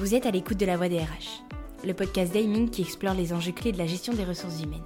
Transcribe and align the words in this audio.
Vous 0.00 0.16
êtes 0.16 0.26
à 0.26 0.32
l'écoute 0.32 0.58
de 0.58 0.66
la 0.66 0.76
voix 0.76 0.88
des 0.88 0.98
RH, 0.98 1.44
le 1.86 1.94
podcast 1.94 2.32
d'Aiming 2.32 2.68
qui 2.68 2.82
explore 2.82 3.14
les 3.14 3.32
enjeux 3.32 3.52
clés 3.52 3.70
de 3.70 3.78
la 3.78 3.86
gestion 3.86 4.12
des 4.12 4.24
ressources 4.24 4.60
humaines. 4.60 4.82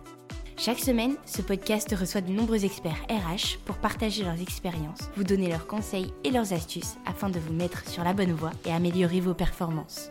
Chaque 0.58 0.80
semaine, 0.80 1.16
ce 1.24 1.40
podcast 1.40 1.94
reçoit 1.98 2.20
de 2.20 2.30
nombreux 2.30 2.66
experts 2.66 3.06
RH 3.08 3.56
pour 3.64 3.76
partager 3.76 4.22
leurs 4.22 4.42
expériences, 4.42 5.08
vous 5.16 5.24
donner 5.24 5.48
leurs 5.48 5.66
conseils 5.66 6.12
et 6.24 6.30
leurs 6.30 6.52
astuces 6.52 6.98
afin 7.06 7.30
de 7.30 7.38
vous 7.38 7.54
mettre 7.54 7.88
sur 7.88 8.04
la 8.04 8.12
bonne 8.12 8.32
voie 8.32 8.52
et 8.66 8.70
améliorer 8.70 9.20
vos 9.20 9.32
performances. 9.32 10.10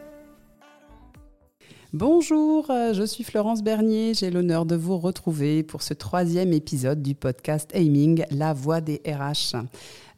Bonjour, 1.99 2.69
euh, 2.69 2.93
je 2.93 3.01
suis 3.01 3.23
Florence 3.23 3.63
Bernier. 3.63 4.13
J'ai 4.13 4.29
l'honneur 4.29 4.67
de 4.67 4.75
vous 4.75 4.99
retrouver 4.99 5.63
pour 5.63 5.81
ce 5.81 5.95
troisième 5.95 6.53
épisode 6.53 7.01
du 7.01 7.15
podcast 7.15 7.71
Aiming, 7.73 8.23
la 8.29 8.53
voix 8.53 8.81
des 8.81 9.01
RH. 9.03 9.55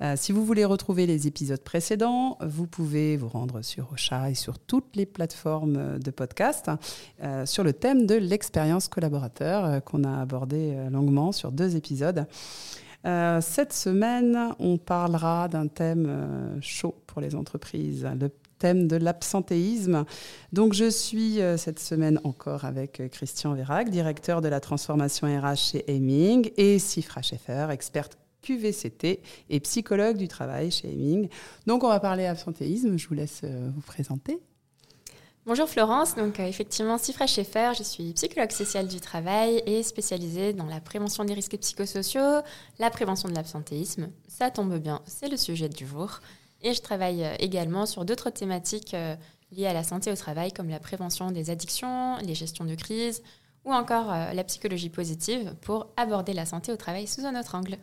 Euh, 0.01 0.15
si 0.17 0.33
vous 0.33 0.43
voulez 0.43 0.65
retrouver 0.65 1.05
les 1.05 1.25
épisodes 1.25 1.63
précédents, 1.63 2.37
vous 2.41 2.67
pouvez 2.67 3.15
vous 3.15 3.29
rendre 3.29 3.61
sur 3.61 3.93
Ocha 3.93 4.29
et 4.29 4.35
sur 4.35 4.59
toutes 4.59 4.93
les 4.97 5.05
plateformes 5.05 5.99
de 5.99 6.11
podcast 6.11 6.69
euh, 7.23 7.45
sur 7.45 7.63
le 7.63 7.71
thème 7.71 8.05
de 8.05 8.15
l'expérience 8.15 8.89
collaborateur 8.89 9.81
qu'on 9.85 10.03
a 10.03 10.19
abordé 10.19 10.75
longuement 10.91 11.31
sur 11.31 11.53
deux 11.53 11.77
épisodes. 11.77 12.25
cette 13.05 13.71
semaine, 13.71 14.53
on 14.59 14.77
parlera 14.77 15.47
d'un 15.47 15.67
thème 15.67 16.57
chaud 16.59 16.95
pour 17.07 17.21
les 17.21 17.35
entreprises, 17.35 18.05
le 18.19 18.29
thème 18.59 18.87
de 18.87 18.97
l'absentéisme. 18.97 20.05
Donc 20.53 20.73
je 20.73 20.89
suis 20.89 21.41
euh, 21.41 21.57
cette 21.57 21.79
semaine 21.79 22.19
encore 22.23 22.65
avec 22.65 22.99
euh, 22.99 23.07
Christian 23.07 23.53
Vérac, 23.53 23.89
directeur 23.89 24.41
de 24.41 24.47
la 24.47 24.59
transformation 24.59 25.27
RH 25.27 25.55
chez 25.55 25.91
Aiming, 25.91 26.51
et 26.57 26.77
Sifra 26.77 27.21
Schaeffer, 27.21 27.67
experte 27.71 28.17
QVCT 28.41 29.21
et 29.49 29.59
psychologue 29.61 30.17
du 30.17 30.27
travail 30.27 30.71
chez 30.71 30.91
Aiming. 30.91 31.29
Donc 31.65 31.83
on 31.83 31.89
va 31.89 31.99
parler 31.99 32.25
absentéisme, 32.25 32.97
je 32.97 33.07
vous 33.07 33.15
laisse 33.15 33.41
euh, 33.43 33.69
vous 33.73 33.81
présenter. 33.81 34.39
Bonjour 35.45 35.67
Florence, 35.67 36.15
donc 36.15 36.39
effectivement 36.39 36.97
Sifra 36.97 37.25
Schaeffer, 37.25 37.71
je 37.75 37.81
suis 37.81 38.13
psychologue 38.13 38.51
social 38.51 38.87
du 38.87 38.99
travail 38.99 39.63
et 39.65 39.81
spécialisée 39.81 40.53
dans 40.53 40.65
la 40.65 40.79
prévention 40.79 41.23
des 41.23 41.33
risques 41.33 41.57
psychosociaux, 41.57 42.41
la 42.77 42.89
prévention 42.91 43.29
de 43.29 43.33
l'absentéisme. 43.33 44.09
Ça 44.27 44.51
tombe 44.51 44.77
bien, 44.77 45.01
c'est 45.07 45.29
le 45.29 45.37
sujet 45.37 45.69
du 45.69 45.87
jour. 45.87 46.19
Et 46.61 46.73
je 46.73 46.81
travaille 46.81 47.23
euh, 47.23 47.35
également 47.39 47.85
sur 47.85 48.05
d'autres 48.05 48.29
thématiques 48.29 48.93
euh, 48.93 49.15
liées 49.51 49.67
à 49.67 49.73
la 49.73 49.83
santé 49.83 50.11
au 50.11 50.15
travail, 50.15 50.51
comme 50.51 50.69
la 50.69 50.79
prévention 50.79 51.31
des 51.31 51.49
addictions, 51.49 52.17
les 52.17 52.35
gestions 52.35 52.65
de 52.65 52.75
crise, 52.75 53.23
ou 53.65 53.73
encore 53.73 54.11
euh, 54.11 54.33
la 54.33 54.43
psychologie 54.43 54.89
positive 54.89 55.55
pour 55.61 55.87
aborder 55.97 56.33
la 56.33 56.45
santé 56.45 56.71
au 56.71 56.77
travail 56.77 57.07
sous 57.07 57.25
un 57.25 57.39
autre 57.39 57.55
angle. 57.55 57.77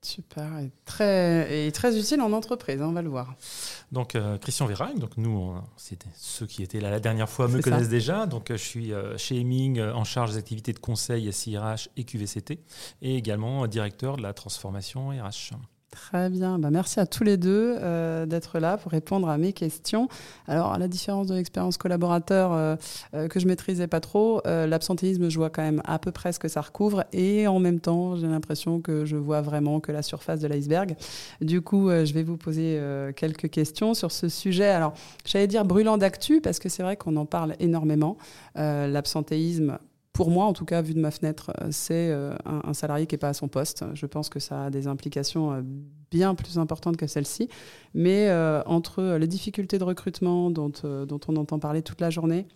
Super, 0.00 0.60
et 0.60 0.70
très, 0.84 1.66
et 1.66 1.72
très 1.72 1.98
utile 1.98 2.20
en 2.20 2.32
entreprise, 2.32 2.80
hein, 2.80 2.86
on 2.88 2.92
va 2.92 3.02
le 3.02 3.08
voir. 3.08 3.34
Donc 3.90 4.16
Christian 4.40 4.66
Vérac, 4.66 4.96
donc 4.96 5.16
nous, 5.16 5.52
c'était 5.76 6.06
ceux 6.14 6.46
qui 6.46 6.62
étaient 6.62 6.80
là 6.80 6.88
la 6.88 7.00
dernière 7.00 7.28
fois 7.28 7.48
me 7.48 7.60
connaissent 7.60 7.88
déjà. 7.88 8.26
Donc 8.26 8.46
je 8.48 8.54
suis 8.54 8.92
chez 9.16 9.40
Heming 9.40 9.80
en 9.80 10.04
charge 10.04 10.30
des 10.30 10.36
activités 10.36 10.72
de 10.72 10.78
conseil 10.78 11.32
SIRH 11.32 11.88
et 11.96 12.04
QVCT, 12.04 12.60
et 13.02 13.16
également 13.16 13.66
directeur 13.66 14.16
de 14.16 14.22
la 14.22 14.32
transformation 14.34 15.08
RH. 15.08 15.56
Très 15.90 16.28
bien. 16.28 16.58
Bah, 16.58 16.70
merci 16.70 17.00
à 17.00 17.06
tous 17.06 17.24
les 17.24 17.38
deux 17.38 17.76
euh, 17.78 18.26
d'être 18.26 18.58
là 18.58 18.76
pour 18.76 18.92
répondre 18.92 19.26
à 19.30 19.38
mes 19.38 19.54
questions. 19.54 20.08
Alors, 20.46 20.72
à 20.72 20.78
la 20.78 20.86
différence 20.86 21.28
de 21.28 21.34
l'expérience 21.34 21.78
collaborateur 21.78 22.52
euh, 22.52 22.76
euh, 23.14 23.26
que 23.26 23.40
je 23.40 23.46
maîtrisais 23.46 23.86
pas 23.86 24.00
trop, 24.00 24.42
l'absentéisme, 24.44 25.30
je 25.30 25.38
vois 25.38 25.48
quand 25.48 25.62
même 25.62 25.80
à 25.86 25.98
peu 25.98 26.12
près 26.12 26.32
ce 26.32 26.38
que 26.38 26.48
ça 26.48 26.60
recouvre 26.60 27.04
et 27.12 27.46
en 27.46 27.58
même 27.58 27.80
temps, 27.80 28.16
j'ai 28.16 28.26
l'impression 28.26 28.80
que 28.82 29.06
je 29.06 29.16
vois 29.16 29.40
vraiment 29.40 29.80
que 29.80 29.90
la 29.90 30.02
surface 30.02 30.40
de 30.40 30.48
l'iceberg. 30.48 30.94
Du 31.40 31.62
coup, 31.62 31.88
je 31.90 32.12
vais 32.12 32.22
vous 32.22 32.36
poser 32.36 32.80
quelques 33.16 33.50
questions 33.50 33.94
sur 33.94 34.12
ce 34.12 34.28
sujet. 34.28 34.68
Alors, 34.68 34.92
j'allais 35.24 35.46
dire 35.46 35.64
brûlant 35.64 35.96
d'actu 35.96 36.40
parce 36.40 36.58
que 36.58 36.68
c'est 36.68 36.82
vrai 36.82 36.96
qu'on 36.96 37.16
en 37.16 37.26
parle 37.26 37.54
énormément. 37.60 38.16
l'absentéisme, 38.54 39.78
pour 40.18 40.32
moi, 40.32 40.46
en 40.46 40.52
tout 40.52 40.64
cas, 40.64 40.82
vu 40.82 40.94
de 40.94 40.98
ma 40.98 41.12
fenêtre, 41.12 41.52
euh, 41.60 41.68
c'est 41.70 42.10
euh, 42.10 42.34
un, 42.44 42.74
salarié 42.74 43.06
qui 43.06 43.14
n'est 43.14 43.20
pas 43.20 43.28
à 43.28 43.34
son 43.34 43.46
poste. 43.46 43.84
Je 43.94 44.04
pense 44.04 44.28
que 44.28 44.40
ça 44.40 44.64
a 44.64 44.70
des 44.70 44.88
implications 44.88 45.52
euh, 45.52 45.60
bien 46.10 46.34
plus 46.34 46.58
importantes 46.58 46.96
que 46.96 47.06
celle-ci. 47.06 47.48
Mais 47.94 48.28
entre 48.66 49.16
les 49.16 49.28
difficultés 49.28 49.78
de 49.78 49.84
recrutement 49.84 50.50
dont, 50.50 50.72
on 50.82 51.36
entend 51.36 51.60
parler 51.60 51.82
toute 51.82 52.00
la 52.00 52.10
journée, 52.10 52.48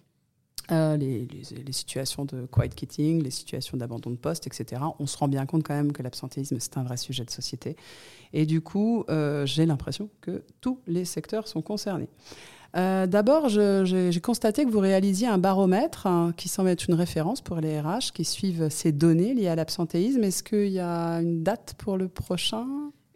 les, 0.70 1.28
situations 1.70 2.24
de 2.24 2.46
quiet 2.46 2.70
quitting, 2.70 3.22
les 3.22 3.30
situations 3.30 3.76
d'abandon 3.76 4.10
de 4.10 4.16
poste, 4.16 4.48
etc., 4.48 4.82
on 4.98 5.06
se 5.06 5.16
rend 5.16 5.28
bien 5.28 5.46
compte 5.46 5.62
quand 5.62 5.74
même 5.74 5.92
que 5.92 6.02
l'absentéisme, 6.02 6.56
c'est 6.58 6.78
un 6.78 6.82
vrai 6.82 6.96
sujet 6.96 7.24
de 7.24 7.30
société. 7.30 7.76
Et 8.32 8.44
du 8.44 8.60
coup, 8.60 9.04
j'ai 9.44 9.66
l'impression 9.66 10.08
que 10.20 10.42
tous 10.60 10.80
les 10.88 11.04
secteurs 11.04 11.46
sont 11.46 11.62
concernés. 11.62 12.08
Euh, 12.74 13.06
d'abord, 13.06 13.48
j'ai 13.48 14.20
constaté 14.22 14.64
que 14.64 14.70
vous 14.70 14.78
réalisiez 14.78 15.28
un 15.28 15.38
baromètre 15.38 16.06
hein, 16.06 16.32
qui 16.36 16.48
semble 16.48 16.70
être 16.70 16.88
une 16.88 16.94
référence 16.94 17.40
pour 17.40 17.56
les 17.56 17.80
RH 17.80 18.12
qui 18.14 18.24
suivent 18.24 18.68
ces 18.70 18.92
données 18.92 19.34
liées 19.34 19.48
à 19.48 19.56
l'absentéisme. 19.56 20.24
Est-ce 20.24 20.42
qu'il 20.42 20.68
y 20.68 20.80
a 20.80 21.20
une 21.20 21.42
date 21.42 21.74
pour 21.76 21.96
le 21.96 22.08
prochain? 22.08 22.66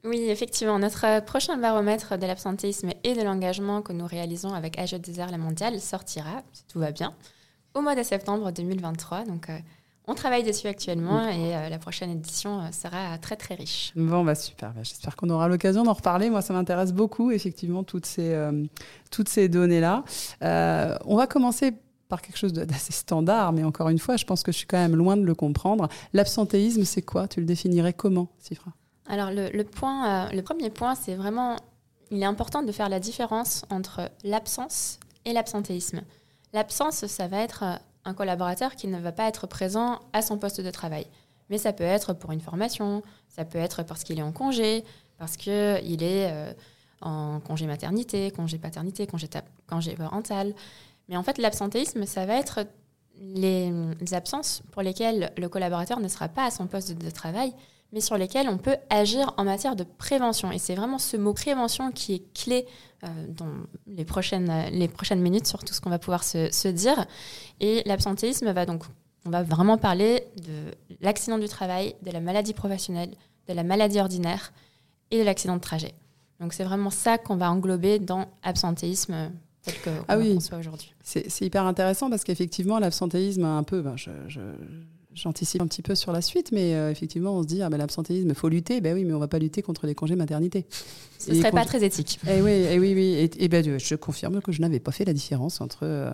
Oui, 0.04 0.26
effectivement. 0.28 0.78
Notre 0.78 1.24
prochain 1.24 1.56
baromètre 1.56 2.16
de 2.18 2.26
l'absentéisme 2.26 2.90
et 3.02 3.14
de 3.14 3.22
l'engagement 3.22 3.82
que 3.82 3.92
nous 3.92 4.06
réalisons 4.06 4.52
avec 4.54 4.78
AGE 4.78 4.94
Désert 5.00 5.30
La 5.30 5.38
Mondiale 5.38 5.80
sortira, 5.80 6.42
si 6.52 6.64
tout 6.66 6.78
va 6.78 6.92
bien, 6.92 7.14
au 7.74 7.80
mois 7.80 7.94
de 7.94 8.02
septembre 8.02 8.52
2023. 8.52 9.24
Donc, 9.24 9.48
euh, 9.48 9.58
on 10.08 10.14
travaille 10.14 10.44
dessus 10.44 10.68
actuellement 10.68 11.28
et 11.28 11.56
euh, 11.56 11.68
la 11.68 11.78
prochaine 11.78 12.10
édition 12.10 12.60
euh, 12.60 12.70
sera 12.70 13.18
très 13.18 13.36
très 13.36 13.54
riche. 13.54 13.92
Bon, 13.96 14.24
bah 14.24 14.36
super. 14.36 14.72
Bah, 14.72 14.82
j'espère 14.82 15.16
qu'on 15.16 15.30
aura 15.30 15.48
l'occasion 15.48 15.82
d'en 15.82 15.94
reparler. 15.94 16.30
Moi, 16.30 16.42
ça 16.42 16.54
m'intéresse 16.54 16.92
beaucoup, 16.92 17.32
effectivement, 17.32 17.82
toutes 17.82 18.06
ces, 18.06 18.32
euh, 18.32 18.64
toutes 19.10 19.28
ces 19.28 19.48
données-là. 19.48 20.04
on 20.42 21.16
va 21.16 21.26
commencer 21.26 21.72
par 22.08 22.22
quelque 22.22 22.38
chose 22.38 22.52
d'assez 22.52 22.92
standard, 22.92 23.52
mais 23.52 23.64
encore 23.64 23.88
une 23.88 23.98
fois, 23.98 24.16
je 24.16 24.24
pense 24.24 24.44
que 24.44 24.52
je 24.52 24.58
suis 24.58 24.66
quand 24.66 24.78
même 24.78 24.94
loin 24.94 25.16
de 25.16 25.24
le 25.24 25.34
comprendre. 25.34 25.88
L'absentéisme, 26.12 26.84
c'est 26.84 27.02
quoi? 27.02 27.26
Tu 27.26 27.40
le 27.40 27.46
définirais 27.46 27.92
comment, 27.92 28.28
Sifra? 28.38 28.70
Alors, 29.08 29.30
le, 29.32 29.62
point, 29.64 30.30
le 30.32 30.42
premier 30.42 30.70
point, 30.70 30.94
c'est 30.94 31.16
vraiment, 31.16 31.56
il 32.12 32.22
est 32.22 32.26
important 32.26 32.62
de 32.62 32.70
faire 32.70 32.88
la 32.88 33.00
différence 33.00 33.64
entre 33.70 34.08
l'absence 34.22 35.00
et 35.24 35.32
l'absentéisme. 35.32 36.02
L'absence, 36.52 37.06
ça 37.06 37.26
va 37.26 37.38
être 37.38 37.80
un 38.06 38.14
collaborateur 38.14 38.74
qui 38.76 38.86
ne 38.86 38.98
va 38.98 39.12
pas 39.12 39.28
être 39.28 39.46
présent 39.46 40.00
à 40.12 40.22
son 40.22 40.38
poste 40.38 40.60
de 40.60 40.70
travail. 40.70 41.06
Mais 41.50 41.58
ça 41.58 41.72
peut 41.72 41.84
être 41.84 42.12
pour 42.14 42.32
une 42.32 42.40
formation, 42.40 43.02
ça 43.28 43.44
peut 43.44 43.58
être 43.58 43.82
parce 43.82 44.04
qu'il 44.04 44.18
est 44.18 44.22
en 44.22 44.32
congé, 44.32 44.84
parce 45.18 45.36
qu'il 45.36 46.02
est 46.02 46.30
euh, 46.30 46.52
en 47.00 47.40
congé 47.40 47.66
maternité, 47.66 48.30
congé 48.30 48.58
paternité, 48.58 49.06
congé, 49.06 49.28
congé 49.68 49.94
parental. 49.94 50.54
Mais 51.08 51.16
en 51.16 51.22
fait, 51.22 51.38
l'absentéisme, 51.38 52.06
ça 52.06 52.26
va 52.26 52.36
être 52.36 52.60
les, 53.18 53.72
absences 54.12 54.62
pour 54.72 54.82
lesquelles 54.82 55.32
le 55.36 55.48
collaborateur 55.48 56.00
ne 56.00 56.08
sera 56.08 56.28
pas 56.28 56.46
à 56.46 56.50
son 56.50 56.66
poste 56.66 56.92
de 56.92 57.10
travail, 57.10 57.52
mais 57.92 58.00
sur 58.00 58.16
lesquelles 58.16 58.48
on 58.48 58.58
peut 58.58 58.76
agir 58.90 59.32
en 59.36 59.44
matière 59.44 59.76
de 59.76 59.84
prévention. 59.84 60.50
Et 60.52 60.58
c'est 60.58 60.74
vraiment 60.74 60.98
ce 60.98 61.16
mot 61.16 61.32
prévention 61.32 61.92
qui 61.92 62.14
est 62.14 62.32
clé 62.34 62.66
euh, 63.04 63.08
dans 63.28 63.52
les 63.86 64.04
prochaines, 64.04 64.52
les 64.70 64.88
prochaines 64.88 65.20
minutes 65.20 65.46
sur 65.46 65.62
tout 65.64 65.72
ce 65.72 65.80
qu'on 65.80 65.90
va 65.90 65.98
pouvoir 65.98 66.24
se, 66.24 66.50
se 66.52 66.68
dire. 66.68 67.06
Et 67.60 67.82
l'absentéisme 67.86 68.50
va 68.52 68.66
donc, 68.66 68.84
on 69.24 69.30
va 69.30 69.42
vraiment 69.42 69.78
parler 69.78 70.24
de 70.36 70.96
l'accident 71.00 71.38
du 71.38 71.48
travail, 71.48 71.94
de 72.02 72.10
la 72.10 72.20
maladie 72.20 72.54
professionnelle, 72.54 73.14
de 73.48 73.54
la 73.54 73.62
maladie 73.62 74.00
ordinaire 74.00 74.52
et 75.10 75.18
de 75.18 75.24
l'accident 75.24 75.56
de 75.56 75.60
trajet. 75.60 75.94
Donc 76.40 76.52
c'est 76.52 76.64
vraiment 76.64 76.90
ça 76.90 77.18
qu'on 77.18 77.36
va 77.36 77.50
englober 77.50 77.98
dans 77.98 78.26
absentéisme 78.42 79.30
tel 79.62 79.74
que 79.80 79.90
ah 80.08 80.18
oui. 80.18 80.38
aujourd'hui. 80.58 80.94
C'est 81.02 81.40
hyper 81.40 81.64
intéressant 81.64 82.10
parce 82.10 82.24
qu'effectivement 82.24 82.78
l'absentéisme 82.78 83.44
un 83.44 83.62
peu, 83.62 83.82
ben, 83.82 83.96
je 83.96 84.10
J'anticipe 85.16 85.62
un 85.62 85.66
petit 85.66 85.80
peu 85.80 85.94
sur 85.94 86.12
la 86.12 86.20
suite, 86.20 86.52
mais 86.52 86.74
euh, 86.74 86.90
effectivement, 86.90 87.32
on 87.32 87.42
se 87.42 87.46
dit, 87.46 87.62
ah 87.62 87.70
ben, 87.70 87.78
l'absentéisme, 87.78 88.28
il 88.28 88.34
faut 88.34 88.50
lutter. 88.50 88.82
Ben 88.82 88.92
oui, 88.92 89.02
mais 89.06 89.12
on 89.12 89.16
ne 89.16 89.20
va 89.20 89.28
pas 89.28 89.38
lutter 89.38 89.62
contre 89.62 89.86
les 89.86 89.94
congés 89.94 90.14
maternité. 90.14 90.66
Ce 91.18 91.30
ne 91.30 91.36
serait 91.36 91.52
pas 91.52 91.64
très 91.64 91.82
éthique. 91.82 92.20
Eh 92.28 92.42
oui, 92.42 92.66
eh 92.70 92.78
oui, 92.78 92.92
oui. 92.94 93.30
Et, 93.38 93.48
ben, 93.48 93.78
je 93.78 93.94
confirme 93.94 94.42
que 94.42 94.52
je 94.52 94.60
n'avais 94.60 94.78
pas 94.78 94.92
fait 94.92 95.06
la 95.06 95.14
différence 95.14 95.62
entre 95.62 95.84
euh, 95.84 96.10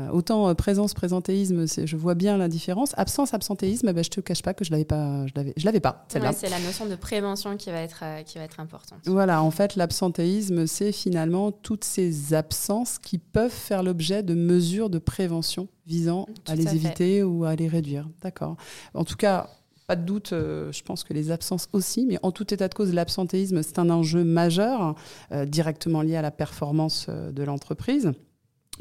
euh, 0.00 0.08
autant 0.08 0.54
présence, 0.54 0.94
présentéisme, 0.94 1.66
je 1.66 1.96
vois 1.96 2.14
bien 2.14 2.38
la 2.38 2.48
différence. 2.48 2.94
Absence, 2.96 3.34
absentéisme, 3.34 3.92
ben, 3.92 4.02
je 4.02 4.08
ne 4.08 4.14
te 4.14 4.20
cache 4.22 4.40
pas 4.40 4.54
que 4.54 4.64
je 4.64 4.70
ne 4.70 4.76
l'avais 4.76 4.86
pas. 4.86 5.26
Je 5.54 5.64
l'avais 5.66 5.80
pas, 5.80 6.06
c'est 6.08 6.18
la 6.48 6.58
notion 6.60 6.86
de 6.86 6.96
prévention 6.96 7.58
qui 7.58 7.70
va 7.70 7.80
être, 7.82 8.04
qui 8.24 8.38
va 8.38 8.44
être 8.44 8.58
importante. 8.58 9.00
Voilà, 9.04 9.42
en 9.42 9.50
fait, 9.50 9.76
l'absentéisme, 9.76 10.66
c'est 10.66 10.92
finalement 10.92 11.52
toutes 11.52 11.84
ces 11.84 12.32
absences 12.32 12.98
qui 12.98 13.18
peuvent 13.18 13.50
faire 13.50 13.82
l'objet 13.82 14.22
de 14.22 14.32
mesures 14.32 14.88
de 14.88 14.98
prévention 14.98 15.68
visant 15.86 16.26
à 16.46 16.54
les 16.54 16.74
éviter 16.74 17.22
ou 17.22 17.44
à 17.44 17.54
les 17.54 17.68
réduire. 17.68 18.08
D'accord. 18.22 18.56
En 18.94 19.04
tout 19.04 19.16
cas, 19.16 19.48
pas 19.86 19.96
de 19.96 20.02
doute, 20.02 20.32
euh, 20.32 20.72
je 20.72 20.82
pense 20.82 21.04
que 21.04 21.14
les 21.14 21.30
absences 21.30 21.68
aussi, 21.72 22.06
mais 22.06 22.18
en 22.22 22.32
tout 22.32 22.52
état 22.52 22.68
de 22.68 22.74
cause, 22.74 22.92
l'absentéisme, 22.92 23.62
c'est 23.62 23.78
un 23.78 23.88
enjeu 23.88 24.24
majeur, 24.24 24.96
euh, 25.32 25.46
directement 25.46 26.02
lié 26.02 26.16
à 26.16 26.22
la 26.22 26.32
performance 26.32 27.06
euh, 27.08 27.30
de 27.30 27.42
l'entreprise. 27.42 28.12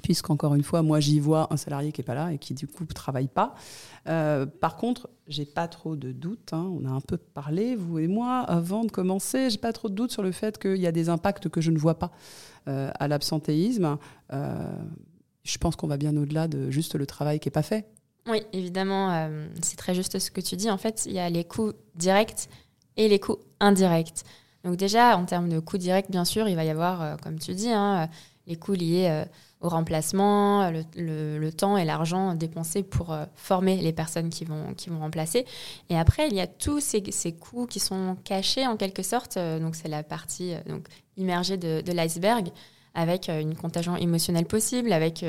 puisqu'encore 0.04 0.56
une 0.56 0.64
fois, 0.64 0.82
moi 0.82 1.00
j'y 1.00 1.22
vois 1.22 1.48
un 1.54 1.58
salarié 1.58 1.94
qui 1.94 2.02
n'est 2.02 2.06
pas 2.06 2.16
là 2.16 2.34
et 2.34 2.38
qui 2.38 2.54
du 2.54 2.68
coup 2.68 2.84
ne 2.84 2.94
travaille 2.94 3.30
pas. 3.30 3.54
Par 4.60 4.76
contre, 4.76 5.10
j'ai 5.28 5.46
pas 5.46 5.70
trop 5.70 5.96
de 5.96 6.12
doutes. 6.12 6.52
Hein. 6.52 6.70
on 6.78 6.86
a 6.86 6.90
un 6.90 7.00
peu 7.00 7.16
parlé, 7.18 7.78
vous 7.78 8.00
et 8.00 8.08
moi, 8.08 8.40
avant 8.42 8.84
de 8.84 8.92
commencer. 8.92 9.50
J'ai 9.50 9.58
pas 9.58 9.72
trop 9.72 9.88
de 9.88 9.96
doutes 9.96 10.12
sur 10.12 10.22
le 10.22 10.34
fait 10.34 10.60
qu'il 10.60 10.82
y 10.82 10.86
a 10.86 10.92
des 10.92 11.08
impacts 11.08 11.48
que 11.48 11.62
je 11.62 11.72
ne 11.72 11.78
vois 11.78 11.98
pas 11.98 12.12
à 12.66 13.08
l'absentéisme. 13.08 13.98
Euh, 15.46 15.50
je 15.50 15.58
pense 15.58 15.76
qu'on 15.76 15.88
va 15.88 15.98
bien 15.98 16.16
au-delà 16.16 16.48
de 16.48 16.72
juste 16.72 16.96
le 16.96 17.06
travail 17.06 17.40
qui 17.40 17.48
n'est 17.48 17.54
pas 17.54 17.64
fait. 17.64 17.86
Oui, 18.28 18.42
évidemment, 18.54 19.30
c'est 19.62 19.76
très 19.76 19.94
juste 19.94 20.18
ce 20.18 20.32
que 20.32 20.42
tu 20.42 20.56
dis. 20.56 20.72
En 20.72 20.80
fait, 20.80 21.04
il 21.06 21.12
y 21.12 21.20
a 21.20 21.30
les 21.30 21.44
coûts 21.44 21.74
directs 21.94 22.50
et 22.98 23.08
les 23.08 23.20
coûts 23.20 23.38
indirects. 23.60 24.24
Donc 24.64 24.78
déjà, 24.78 25.16
en 25.16 25.26
termes 25.26 25.48
de 25.48 25.60
coûts 25.60 25.78
directs, 25.78 26.10
bien 26.10 26.26
sûr, 26.26 26.50
il 26.50 26.56
va 26.56 26.64
y 26.64 26.72
avoir, 26.72 27.18
comme 27.22 27.38
tu 27.38 27.54
dis, 27.54 27.70
hein, 27.70 28.10
les 28.48 28.56
coûts 28.56 28.74
liés 28.74 29.26
au 29.66 29.70
remplacement, 29.70 30.72
le, 30.96 31.50
temps 31.50 31.78
et 31.78 31.86
l'argent 31.86 32.36
dépensés 32.36 32.84
pour 32.84 33.12
euh, 33.12 33.26
former 33.36 33.78
les 33.78 33.94
personnes 33.94 34.30
qui 34.30 34.46
vont, 34.46 34.74
qui 34.76 34.90
vont 34.90 35.00
remplacer. 35.00 35.46
Et 35.90 35.98
après, 35.98 36.28
il 36.28 36.36
y 36.36 36.42
a 36.42 36.48
tous 36.48 36.80
ces, 36.80 37.02
coûts 37.34 37.66
qui 37.66 37.80
sont 37.80 38.18
cachés 38.24 38.68
en 38.68 38.78
quelque 38.78 39.02
sorte. 39.02 39.38
Euh, 39.38 39.60
donc, 39.60 39.76
c'est 39.76 39.88
la 39.88 40.04
partie 40.04 40.54
euh, 40.54 40.60
donc, 40.68 40.88
immergée 41.18 41.58
de, 41.58 41.92
l'iceberg 41.92 42.50
avec 42.96 43.30
une 43.30 43.56
contagion 43.56 43.96
émotionnelle 43.96 44.46
possible, 44.46 44.92
avec 44.92 45.24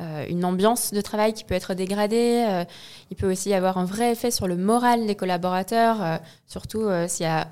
une 0.00 0.44
ambiance 0.44 0.92
de 0.92 1.00
travail 1.00 1.32
qui 1.32 1.44
peut 1.44 1.54
être 1.54 1.74
dégradée. 1.74 2.64
il 3.10 3.16
peut 3.16 3.30
aussi 3.30 3.52
avoir 3.52 3.78
un 3.78 3.84
vrai 3.84 4.12
effet 4.12 4.30
sur 4.30 4.48
le 4.48 4.56
moral 4.56 5.06
des 5.06 5.14
collaborateurs, 5.14 6.20
surtout 6.46 6.88
s'il 7.06 7.24
y 7.24 7.28
a 7.28 7.48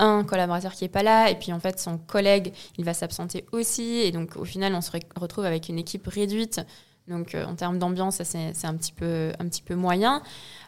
un 0.00 0.24
collaborateur 0.24 0.72
qui 0.72 0.84
est 0.84 0.88
pas 0.88 1.02
là 1.02 1.30
et 1.30 1.34
puis 1.34 1.52
en 1.52 1.60
fait 1.60 1.78
son 1.78 1.98
collègue 1.98 2.52
il 2.78 2.84
va 2.84 2.94
s'absenter 2.94 3.44
aussi 3.52 3.98
et 3.98 4.12
donc 4.12 4.36
au 4.36 4.44
final 4.44 4.74
on 4.74 4.80
se 4.80 4.90
retrouve 5.16 5.44
avec 5.44 5.68
une 5.68 5.78
équipe 5.78 6.06
réduite 6.06 6.60
donc 7.08 7.34
euh, 7.34 7.44
en 7.44 7.54
termes 7.54 7.78
d'ambiance 7.78 8.22
c'est 8.22 8.64
un 8.64 8.74
petit 8.74 8.92
peu 9.62 9.74
moyen 9.74 10.22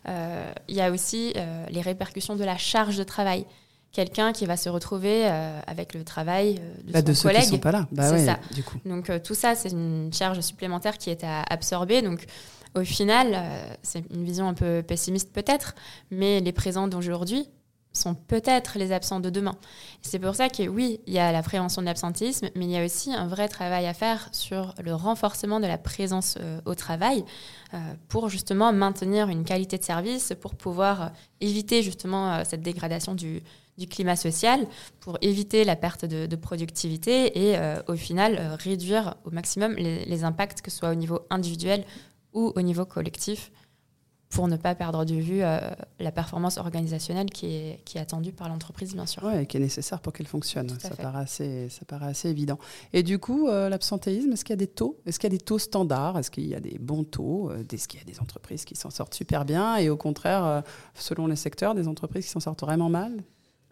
euh, 0.09 0.53
il 0.69 0.77
y 0.77 0.81
a 0.81 0.91
aussi 0.91 1.33
euh, 1.37 1.67
les 1.71 1.81
répercussions 1.81 2.37
de 2.37 2.45
la 2.45 2.59
charge 2.59 2.97
de 2.99 3.05
travail 3.05 3.47
quelqu'un 3.93 4.33
qui 4.33 4.47
va 4.47 4.57
se 4.57 4.69
retrouver 4.69 5.27
avec 5.67 5.95
le 5.95 6.05
travail 6.05 6.61
de 6.85 6.93
bah, 6.93 7.15
son 7.15 7.29
collègue. 7.29 7.43
Qui 7.43 7.49
sont 7.49 7.59
pas 7.59 7.73
là. 7.73 7.87
Bah 7.93 8.17
ça. 8.19 8.39
Du 8.55 8.63
coup. 8.63 8.79
Donc 8.85 9.11
tout 9.23 9.35
ça, 9.35 9.55
c'est 9.55 9.71
une 9.71 10.13
charge 10.13 10.41
supplémentaire 10.41 10.99
qui 10.99 11.11
est 11.11 11.25
à 11.25 11.43
absorber. 11.43 12.03
Donc 12.03 12.25
au 12.75 12.85
final, 12.85 13.43
c'est 13.83 14.05
une 14.11 14.25
vision 14.25 14.49
un 14.49 14.55
peu 14.55 14.83
pessimiste 14.83 15.33
peut-être, 15.33 15.75
mais 16.11 16.41
les 16.41 16.53
présents 16.53 16.89
d'aujourd'hui 16.89 17.49
sont 17.93 18.15
peut-être 18.15 18.79
les 18.79 18.93
absents 18.93 19.21
de 19.21 19.31
demain. 19.31 19.57
C'est 20.01 20.19
pour 20.19 20.35
ça 20.35 20.49
que 20.49 20.67
oui, 20.67 21.01
il 21.07 21.13
y 21.13 21.19
a 21.19 21.33
la 21.33 21.43
prévention 21.43 21.83
de 21.83 21.87
l'absentéisme, 21.87 22.49
mais 22.55 22.65
il 22.65 22.71
y 22.71 22.77
a 22.77 22.85
aussi 22.85 23.13
un 23.13 23.27
vrai 23.27 23.49
travail 23.49 23.87
à 23.87 23.95
faire 23.95 24.29
sur 24.33 24.75
le 24.83 24.95
renforcement 24.95 25.61
de 25.61 25.67
la 25.67 25.79
présence 25.79 26.37
euh, 26.41 26.61
au 26.65 26.75
travail 26.75 27.25
euh, 27.75 27.79
pour 28.09 28.29
justement 28.29 28.73
maintenir 28.73 29.29
une 29.29 29.45
qualité 29.45 29.79
de 29.79 29.85
service, 29.85 30.33
pour 30.41 30.55
pouvoir 30.55 31.03
euh, 31.03 31.07
éviter 31.41 31.83
justement 31.83 32.45
cette 32.45 32.63
dégradation 32.63 33.15
du, 33.15 33.43
climat 33.89 34.17
social, 34.17 34.67
pour 35.01 35.19
éviter 35.23 35.65
la 35.65 35.77
perte 35.77 36.05
de, 36.05 36.37
productivité 36.37 37.51
et 37.51 37.57
au 37.89 37.95
final 37.95 38.57
réduire 38.61 39.15
au 39.25 39.31
maximum 39.31 39.75
les, 39.75 40.05
les 40.05 40.25
impacts, 40.25 40.61
que 40.61 40.71
ce 40.71 40.79
soit 40.79 40.91
au 40.91 40.95
niveau 40.95 41.21
individuel 41.31 41.85
ou 42.33 42.53
au 42.55 42.63
niveau 42.63 42.85
collectif 42.85 43.51
pour 44.33 44.49
ne 44.49 44.57
pas 44.57 44.75
perdre 44.75 45.05
de 45.05 45.15
vue 45.15 45.43
euh, 45.43 45.59
la 46.01 46.11
performance 46.11 46.57
organisationnelle 46.57 47.29
qui 47.31 47.55
est, 47.55 47.81
qui 47.85 47.99
est 47.99 48.01
attendue 48.01 48.33
par 48.33 48.49
l'entreprise, 48.49 48.95
bien 48.95 49.07
sûr. 49.07 49.23
Oui, 49.25 49.43
et 49.43 49.47
qui 49.47 49.59
est 49.59 49.61
nécessaire 49.61 50.01
pour 50.01 50.13
qu'elle 50.13 50.27
fonctionne. 50.27 50.71
Ça 50.81 50.97
paraît, 50.97 51.21
assez, 51.21 51.69
ça 51.69 51.85
paraît 51.85 52.07
assez 52.07 52.31
évident. 52.31 52.59
Et 52.93 53.03
du 53.03 53.19
coup, 53.19 53.49
euh, 53.49 53.69
l'absentéisme, 53.69 54.33
est-ce 54.33 54.45
qu'il 54.45 54.55
y 54.55 54.55
a 54.55 54.65
des 54.65 54.67
taux 54.67 54.99
Est-ce 55.07 55.19
qu'il 55.19 55.31
y 55.31 55.35
a 55.35 55.37
des 55.37 55.45
taux 55.45 55.59
standards? 55.59 56.19
Est-ce 56.19 56.31
qu'il 56.31 56.47
y 56.47 56.55
a 56.55 56.61
des 56.61 56.79
bons 56.79 57.05
taux? 57.05 57.51
Euh, 57.51 57.63
Est-ce 57.71 57.87
qu'il 57.87 58.01
y 58.01 58.03
a 58.03 58.07
des 58.07 58.21
entreprises 58.21 58.65
qui 58.65 58.75
s'en 58.75 58.91
sortent 58.91 59.15
super 59.15 59.45
bien? 59.45 59.77
Et 59.77 59.91
au 59.91 59.99
contraire, 59.99 60.63
selon 60.95 61.27
les 61.27 61.37
secteurs, 61.37 61.75
des 61.75 61.87
entreprises 61.87 62.25
qui 62.25 62.31
s'en 62.31 62.41
sortent 62.41 62.63
vraiment 62.63 62.89
mal? 62.89 63.23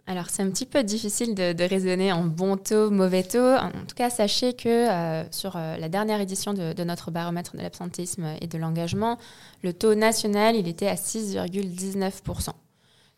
Alors, 0.07 0.29
c'est 0.29 0.43
un 0.43 0.51
petit 0.51 0.67
peu 0.67 0.83
difficile 0.83 1.35
de, 1.35 1.69
raisonner 1.69 2.13
en 2.13 2.25
bon 2.25 2.57
taux, 2.57 2.91
mauvais 2.91 3.23
taux. 3.23 3.39
En 3.39 3.71
tout 3.71 3.95
cas, 3.95 4.11
sachez 4.11 4.55
que 4.55 4.69
euh, 4.69 5.31
sur 5.31 5.55
euh, 5.57 5.77
la 5.77 5.89
dernière 5.89 6.21
édition 6.21 6.53
de, 6.53 6.83
notre 6.83 7.11
baromètre 7.11 7.57
de 7.57 7.63
l'absentéisme 7.63 8.35
et 8.41 8.47
de 8.47 8.59
l'engagement, 8.59 9.19
le 9.63 9.73
taux 9.73 9.95
national, 9.95 10.57
il 10.57 10.67
était 10.67 10.89
à 10.89 10.95
6,19%. 10.95 12.49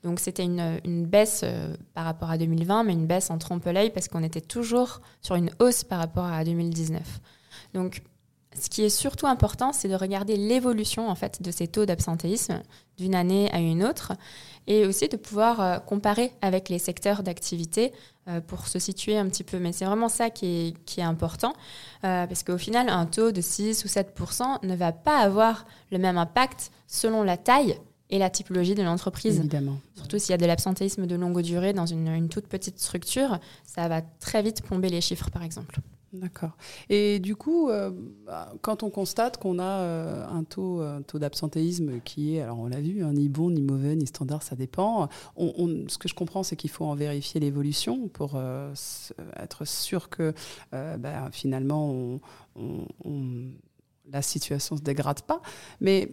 Donc, 0.03 0.19
c'était 0.19 0.45
une, 0.45 1.07
baisse 1.07 1.43
euh, 1.45 1.75
par 1.95 2.05
rapport 2.05 2.31
à 2.31 2.37
2020, 2.37 2.85
mais 2.85 2.93
une 2.93 3.07
baisse 3.07 3.31
en 3.31 3.39
trompe-l'œil 3.39 3.91
parce 3.91 4.09
qu'on 4.09 4.23
était 4.23 4.41
toujours 4.41 5.01
sur 5.23 5.37
une 5.37 5.51
hausse 5.61 5.85
par 5.85 5.99
rapport 5.99 6.27
à 6.27 6.45
2019. 6.45 7.01
Donc, 7.75 8.03
ce 8.61 8.69
qui 8.69 8.83
est 8.83 8.91
surtout 8.91 9.27
important, 9.27 9.73
c'est 9.73 9.89
de 9.89 9.95
regarder 9.95 10.37
l'évolution 10.37 11.09
en 11.09 11.15
fait 11.15 11.43
de 11.43 11.51
ces 11.51 11.69
taux 11.69 11.87
d'absentéisme 11.87 12.63
d'une 12.99 13.15
année 13.15 13.51
à 13.53 13.59
une 13.59 13.85
autre 13.85 14.13
et 14.67 14.87
aussi 14.87 15.09
de 15.09 15.17
pouvoir 15.17 15.61
euh, 15.61 15.79
comparer 15.79 16.33
avec 16.41 16.69
les 16.69 16.79
secteurs 16.79 17.23
d'activité 17.23 17.93
euh, 18.29 18.41
pour 18.41 18.69
se 18.69 18.79
situer 18.79 19.17
un 19.17 19.27
petit 19.29 19.43
peu. 19.43 19.59
Mais 19.59 19.73
c'est 19.73 19.85
vraiment 19.85 20.09
ça 20.09 20.31
qui 20.31 20.75
est, 20.97 21.03
important 21.03 21.55
euh, 22.05 22.27
parce 22.27 22.43
qu'au 22.43 22.59
final, 22.59 22.89
un 22.89 23.07
taux 23.07 23.33
de 23.33 23.41
6 23.41 23.85
ou 23.85 23.89
7% 23.89 24.65
ne 24.65 24.77
va 24.77 24.93
pas 24.93 25.19
avoir 25.19 25.67
le 25.91 25.99
même 25.99 26.19
impact 26.19 26.71
selon 26.87 27.23
la 27.23 27.37
taille 27.37 27.79
et 28.11 28.19
la 28.19 28.29
typologie 28.29 28.75
de 28.75 28.83
l'entreprise. 28.83 29.39
Évidemment. 29.39 29.79
Surtout 29.97 30.19
s'il 30.19 30.31
y 30.31 30.35
a 30.35 30.39
de 30.39 30.47
l'absentéisme 30.47 31.07
de 31.07 31.17
longue 31.17 31.41
durée 31.41 31.73
dans 31.73 31.87
une, 31.87 32.09
une 32.09 32.29
toute 32.29 32.47
petite 32.47 32.79
structure, 32.79 33.39
ça 33.65 33.89
va 33.89 34.03
très 34.03 34.43
vite 34.43 34.63
plomber 34.63 34.91
les 34.91 35.01
chiffres, 35.01 35.31
par 35.31 35.43
exemple. 35.43 35.81
D'accord. 36.13 36.51
Et 36.91 37.21
du 37.21 37.37
coup, 37.37 37.71
euh, 37.71 37.91
bah, 38.27 38.53
quand 38.61 38.83
on 38.83 38.91
constate 38.91 39.39
qu'on 39.39 39.59
a 39.59 39.81
euh, 39.81 40.27
un 40.29 40.45
taux, 40.45 40.83
taux 41.07 41.19
d'absentéisme 41.19 42.01
qui 42.01 42.37
est, 42.37 42.43
alors 42.43 42.59
on 42.59 42.67
l'a 42.67 42.83
vu, 42.83 43.03
hein, 43.03 43.15
ni 43.15 43.31
bon, 43.31 43.51
ni 43.51 43.63
mauvais, 43.63 43.97
ni 43.97 44.07
standard, 44.07 44.43
ça 44.43 44.55
dépend. 44.55 45.09
Ce 45.39 45.97
que 45.97 46.09
je 46.09 46.15
comprends, 46.15 46.43
c'est 46.43 46.57
qu'il 46.57 46.69
faut 46.69 46.85
en 46.85 46.95
vérifier 46.95 47.41
l'évolution 47.41 48.09
pour 48.09 48.33
euh, 48.35 48.75
être 49.37 49.65
sûr 49.67 50.11
que 50.11 50.35
bah, 50.73 51.31
finalement, 51.33 52.19
la 54.11 54.21
situation 54.21 54.75
ne 54.75 54.81
se 54.81 54.85
dégrade 54.85 55.23
pas. 55.23 55.41
Mais 55.81 56.11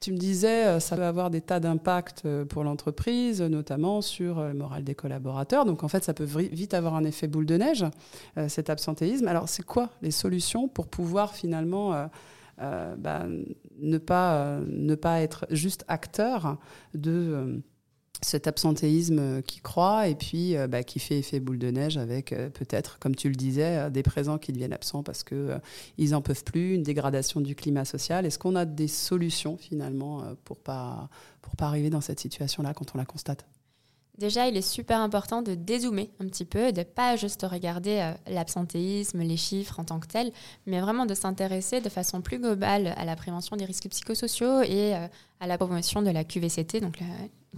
tu 0.00 0.12
me 0.12 0.16
disais, 0.16 0.66
euh, 0.66 0.80
ça 0.80 0.96
peut 0.96 1.04
avoir 1.04 1.30
des 1.30 1.42
tas 1.42 1.60
d'impacts 1.60 2.22
euh, 2.24 2.46
pour 2.46 2.64
l'entreprise, 2.64 3.42
notamment 3.42 4.00
sur 4.00 4.38
euh, 4.38 4.48
le 4.48 4.54
moral 4.54 4.82
des 4.82 4.94
collaborateurs. 4.94 5.66
Donc 5.66 5.84
en 5.84 5.88
fait, 5.88 6.02
ça 6.02 6.14
peut 6.14 6.24
vite 6.24 6.72
avoir 6.72 6.94
un 6.94 7.04
effet 7.04 7.28
boule 7.28 7.44
de 7.44 7.56
neige, 7.56 7.84
cet 8.48 8.70
absentéisme. 8.70 9.28
Alors 9.28 9.48
c'est 9.48 9.62
quoi 9.64 9.90
les 10.00 10.10
solutions 10.10 10.68
pour 10.68 10.88
pouvoir 10.88 11.34
finalement 11.34 12.08
bah, 12.58 13.26
ne, 13.78 13.98
pas, 13.98 14.60
ne 14.66 14.94
pas 14.94 15.20
être 15.20 15.46
juste 15.50 15.84
acteur 15.88 16.58
de 16.94 17.62
cet 18.22 18.46
absentéisme 18.46 19.42
qui 19.42 19.60
croît 19.60 20.08
et 20.08 20.14
puis 20.14 20.56
euh, 20.56 20.66
bah, 20.66 20.82
qui 20.82 20.98
fait 20.98 21.18
effet 21.18 21.40
boule 21.40 21.58
de 21.58 21.70
neige 21.70 21.96
avec 21.96 22.32
euh, 22.32 22.50
peut-être, 22.50 22.98
comme 22.98 23.14
tu 23.14 23.28
le 23.28 23.34
disais, 23.34 23.78
euh, 23.78 23.90
des 23.90 24.02
présents 24.02 24.38
qui 24.38 24.52
deviennent 24.52 24.72
absents 24.72 25.02
parce 25.02 25.24
qu'ils 25.24 25.60
ils 25.96 26.10
n'en 26.10 26.20
peuvent 26.20 26.44
plus, 26.44 26.74
une 26.74 26.82
dégradation 26.82 27.40
du 27.40 27.54
climat 27.54 27.84
social. 27.84 28.26
Est-ce 28.26 28.38
qu'on 28.38 28.56
a 28.56 28.64
des 28.64 28.88
solutions 28.88 29.56
finalement 29.56 30.22
pour 30.44 30.58
pas 30.58 31.08
pour 31.40 31.56
pas 31.56 31.66
arriver 31.66 31.90
dans 31.90 32.00
cette 32.00 32.20
situation-là 32.20 32.74
quand 32.74 32.94
on 32.94 32.98
la 32.98 33.04
constate? 33.04 33.46
Déjà, 34.18 34.48
il 34.48 34.56
est 34.56 34.62
super 34.62 35.00
important 35.00 35.40
de 35.40 35.54
dézoomer 35.54 36.10
un 36.20 36.26
petit 36.26 36.44
peu, 36.44 36.72
de 36.72 36.82
pas 36.82 37.16
juste 37.16 37.46
regarder 37.50 38.12
l'absentéisme, 38.26 39.20
les 39.20 39.38
chiffres 39.38 39.80
en 39.80 39.84
tant 39.84 39.98
que 39.98 40.06
tels, 40.06 40.30
mais 40.66 40.80
vraiment 40.80 41.06
de 41.06 41.14
s'intéresser 41.14 41.80
de 41.80 41.88
façon 41.88 42.20
plus 42.20 42.38
globale 42.38 42.92
à 42.98 43.06
la 43.06 43.16
prévention 43.16 43.56
des 43.56 43.64
risques 43.64 43.88
psychosociaux 43.88 44.60
et 44.60 44.92
à 44.94 45.46
la 45.46 45.56
promotion 45.56 46.02
de 46.02 46.10
la 46.10 46.24
QVCT, 46.24 46.80
donc 46.80 47.00
la 47.00 47.06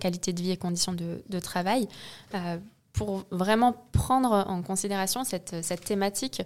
qualité 0.01 0.33
de 0.33 0.43
vie 0.43 0.51
et 0.51 0.57
conditions 0.57 0.93
de, 0.95 1.39
travail, 1.41 1.89
euh, 2.35 2.59
pour 2.93 3.25
vraiment 3.31 3.75
prendre 3.93 4.45
en 4.49 4.63
considération 4.63 5.25
cette, 5.25 5.57
cette 5.63 5.85
thématique 5.85 6.43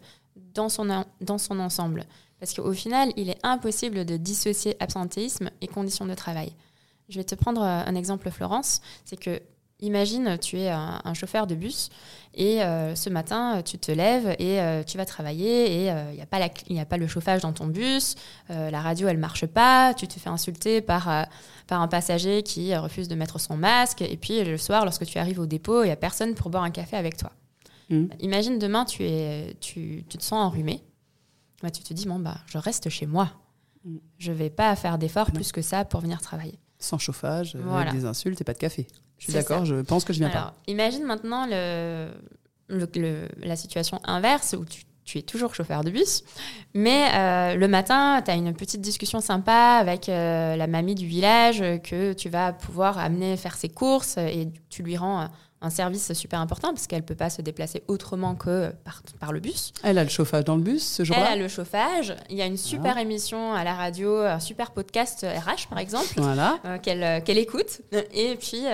dans 0.55 0.69
son, 0.69 1.05
dans 1.21 1.39
son 1.39 1.59
ensemble. 1.61 2.05
Parce 2.39 2.55
qu'au 2.55 2.73
final, 2.73 3.13
il 3.17 3.31
est 3.31 3.39
impossible 3.43 4.05
de 4.05 4.17
dissocier 4.17 4.77
absentéisme 4.81 5.51
et 5.61 5.67
conditions 5.67 6.07
de 6.07 6.15
travail. 6.15 6.53
Je 7.09 7.19
vais 7.19 7.25
te 7.25 7.35
prendre 7.35 7.63
un 7.63 7.95
exemple, 7.95 8.31
Florence. 8.31 8.81
C'est 9.05 9.17
que 9.17 9.41
Imagine, 9.81 10.39
tu 10.39 10.59
es 10.59 10.71
un, 10.71 11.15
chauffeur 11.15 11.47
de 11.47 11.55
bus 11.55 11.91
et 12.33 12.63
euh, 12.63 12.95
ce 12.95 13.11
matin, 13.11 13.61
tu 13.63 13.79
te 13.79 13.93
lèves 13.93 14.35
et 14.39 14.61
euh, 14.61 14.83
tu 14.83 14.97
vas 14.97 15.05
travailler 15.05 15.71
et 15.71 15.87
il 15.89 16.15
n'y 16.15 16.23
a, 16.23 16.27
pas 16.27 16.39
a 16.39 16.85
pas 16.87 16.97
le 16.97 17.07
chauffage 17.07 17.43
dans 17.43 17.53
ton 17.53 17.67
bus, 17.67 18.15
la 18.49 18.81
radio, 18.81 19.09
elle 19.09 19.19
marche 19.19 19.45
pas, 19.45 19.93
tu 19.93 20.09
te 20.09 20.19
fais 20.19 20.31
insulter 20.31 20.81
par 20.81 21.27
par 21.67 21.83
un 21.83 21.89
passager 21.89 22.43
qui 22.43 22.75
refuse 22.77 23.09
de 23.09 23.15
mettre 23.15 23.41
son 23.41 23.57
masque. 23.57 24.03
Et 24.03 24.17
puis 24.17 24.43
le 24.45 24.57
soir, 24.57 24.85
lorsque 24.85 25.05
tu 25.05 25.19
arrives 25.19 25.41
au 25.41 25.47
dépôt, 25.47 25.83
il 25.83 25.87
n'y 25.87 25.93
a 25.93 25.97
personne 25.97 26.35
pour 26.35 26.51
boire 26.51 26.63
un 26.63 26.71
café 26.71 26.97
avec 26.97 27.17
toi. 27.17 27.33
Mm. 27.91 28.07
Imagine 28.21 28.59
demain, 28.59 28.85
tu, 28.85 29.05
es, 29.05 29.57
tu, 29.61 30.05
te 30.09 30.23
sens 30.23 30.45
enrhumé. 30.45 30.83
Bah, 31.63 31.71
tu 31.71 31.83
te 31.83 31.95
dis, 31.95 32.07
bon, 32.07 32.19
bah, 32.19 32.39
je 32.47 32.59
reste 32.59 32.89
chez 32.89 33.07
moi. 33.07 33.31
Mm. 33.85 33.97
Je 34.19 34.33
ne 34.33 34.37
vais 34.37 34.51
pas 34.51 34.75
faire 34.77 34.99
d'efforts 34.99 35.33
plus 35.33 35.53
que 35.53 35.63
ça 35.63 35.85
pour 35.85 36.01
venir 36.01 36.21
travailler. 36.21 36.59
Sans 36.79 36.99
chauffage, 36.99 37.57
avec 37.57 37.93
des 37.93 38.05
insultes 38.05 38.41
et 38.41 38.45
pas 38.45 38.53
de 38.53 38.59
café. 38.59 38.87
Je 39.19 39.25
suis 39.25 39.33
d'accord, 39.33 39.65
je 39.65 39.77
pense 39.77 40.05
que 40.05 40.13
je 40.13 40.19
viens 40.19 40.29
Alors, 40.29 40.53
pas. 40.53 40.55
Imagine 40.67 41.05
maintenant 41.05 41.47
le, 41.49 42.09
la 43.43 43.57
situation 43.57 44.01
inverse 44.05 44.55
où 44.59 44.65
tu 44.65 44.85
tu 45.07 45.19
es 45.19 45.23
toujours 45.23 45.55
chauffeur 45.55 45.85
de 45.85 45.91
bus, 45.91 46.25
mais 46.75 47.07
euh, 47.15 47.55
le 47.55 47.69
matin, 47.69 48.21
tu 48.25 48.31
as 48.31 48.35
une 48.35 48.53
petite 48.53 48.81
discussion 48.81 49.21
sympa 49.21 49.79
avec 49.81 50.09
euh, 50.09 50.57
la 50.57 50.67
mamie 50.67 50.97
du 50.97 51.07
village 51.07 51.61
que 51.85 52.13
tu 52.13 52.29
vas 52.29 52.53
pouvoir 52.53 52.99
amener 52.99 53.37
faire 53.37 53.55
ses 53.55 53.69
courses 53.69 54.19
et 54.19 54.49
tu 54.69 54.83
lui 54.83 54.97
rends 54.97 55.29
un 55.63 55.71
service 55.71 56.13
super 56.13 56.41
important 56.41 56.69
parce 56.69 56.87
qu'elle 56.87 57.01
ne 57.01 57.07
peut 57.07 57.15
pas 57.15 57.31
se 57.31 57.43
déplacer 57.43 57.83
autrement 57.89 58.35
que 58.35 58.73
par, 58.85 59.03
par, 59.19 59.33
le 59.33 59.41
bus. 59.41 59.73
Elle 59.83 59.99
a 59.99 60.05
le 60.05 60.11
chauffage 60.11 60.45
dans 60.45 60.57
le 60.57 60.63
bus 60.63 60.87
ce 60.87 61.05
jour-là 61.05 61.29
Elle 61.33 61.41
a 61.41 61.43
le 61.43 61.49
chauffage. 61.49 62.15
Il 62.31 62.37
y 62.37 62.43
a 62.43 62.47
une 62.47 62.59
super 62.59 62.99
émission 62.99 63.55
à 63.55 63.65
la 63.65 63.75
radio, 63.75 64.19
un 64.19 64.41
super 64.41 64.73
podcast 64.73 65.25
RH 65.25 65.69
par 65.69 65.79
exemple, 65.79 66.13
voilà. 66.17 66.59
qu'elle 66.83 67.23
qu'elle 67.25 67.39
écoute. 67.39 67.81
Et 68.13 68.37
puis, 68.37 68.65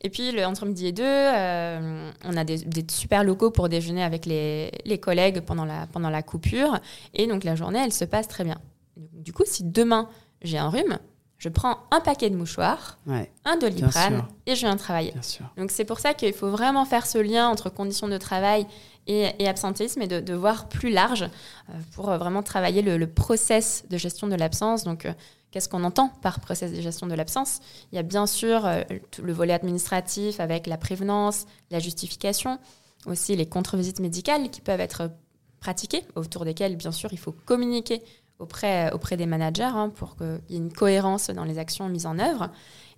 et 0.00 0.10
puis, 0.10 0.30
le, 0.30 0.44
entre 0.44 0.64
midi 0.64 0.86
et 0.86 0.92
deux, 0.92 1.02
euh, 1.04 2.10
on 2.24 2.36
a 2.36 2.44
des, 2.44 2.58
super 2.88 3.24
locaux 3.24 3.50
pour 3.50 3.68
déjeuner 3.68 4.02
avec 4.02 4.26
les, 4.26 4.70
les, 4.84 4.98
collègues 4.98 5.40
pendant 5.40 5.64
la, 5.64 5.86
pendant 5.88 6.10
la 6.10 6.22
coupure. 6.22 6.78
Et 7.14 7.26
donc, 7.26 7.44
la 7.44 7.56
journée, 7.56 7.80
elle 7.84 7.92
se 7.92 8.04
passe 8.04 8.28
très 8.28 8.44
bien. 8.44 8.58
Du 8.96 9.32
coup, 9.32 9.42
si 9.44 9.64
demain, 9.64 10.08
j'ai 10.42 10.58
un 10.58 10.68
rhume, 10.68 10.98
je 11.38 11.48
prends 11.48 11.78
un 11.90 12.00
paquet 12.00 12.30
de 12.30 12.36
mouchoirs, 12.36 12.98
un 13.44 13.56
doliprane 13.56 14.24
et 14.46 14.54
je 14.54 14.60
viens 14.60 14.76
travailler. 14.76 15.14
Donc 15.56 15.70
c'est 15.70 15.84
pour 15.84 16.00
ça 16.00 16.14
qu'il 16.14 16.32
faut 16.32 16.50
vraiment 16.50 16.84
faire 16.84 17.06
ce 17.06 17.18
lien 17.18 17.48
entre 17.48 17.70
conditions 17.70 18.08
de 18.08 18.18
travail 18.18 18.66
et, 19.06 19.30
et 19.38 19.48
absentéisme 19.48 20.02
et 20.02 20.06
de, 20.06 20.20
de, 20.20 20.34
voir 20.34 20.68
plus 20.68 20.90
large 20.90 21.22
euh, 21.22 21.72
pour 21.94 22.06
vraiment 22.06 22.42
travailler 22.42 22.82
le, 22.82 22.98
le, 22.98 23.06
process 23.06 23.84
de 23.88 23.96
gestion 23.96 24.26
de 24.26 24.34
l'absence. 24.34 24.84
Donc 24.84 25.06
euh, 25.06 25.12
Qu'est-ce 25.50 25.68
qu'on 25.68 25.84
entend 25.84 26.10
par 26.20 26.40
process 26.40 26.72
de 26.72 26.80
gestion 26.80 27.06
de 27.06 27.14
l'absence? 27.14 27.60
Il 27.90 27.96
y 27.96 27.98
a 27.98 28.02
bien 28.02 28.26
sûr 28.26 28.66
euh, 28.66 28.82
le 29.22 29.32
volet 29.32 29.54
administratif 29.54 30.40
avec 30.40 30.66
la 30.66 30.76
prévenance, 30.76 31.46
la 31.70 31.78
justification, 31.78 32.58
aussi 33.06 33.34
les 33.34 33.46
contre-visites 33.46 34.00
médicales 34.00 34.50
qui 34.50 34.60
peuvent 34.60 34.80
être 34.80 35.10
pratiquées, 35.58 36.04
autour 36.16 36.44
desquelles, 36.44 36.76
bien 36.76 36.92
sûr, 36.92 37.12
il 37.12 37.18
faut 37.18 37.32
communiquer 37.32 38.02
auprès, 38.38 38.92
auprès 38.92 39.16
des 39.16 39.26
managers 39.26 39.62
hein, 39.62 39.90
pour 39.90 40.16
qu'il 40.16 40.40
y 40.50 40.54
ait 40.54 40.58
une 40.58 40.72
cohérence 40.72 41.28
dans 41.30 41.44
les 41.44 41.58
actions 41.58 41.88
mises 41.88 42.06
en 42.06 42.18
œuvre. 42.18 42.50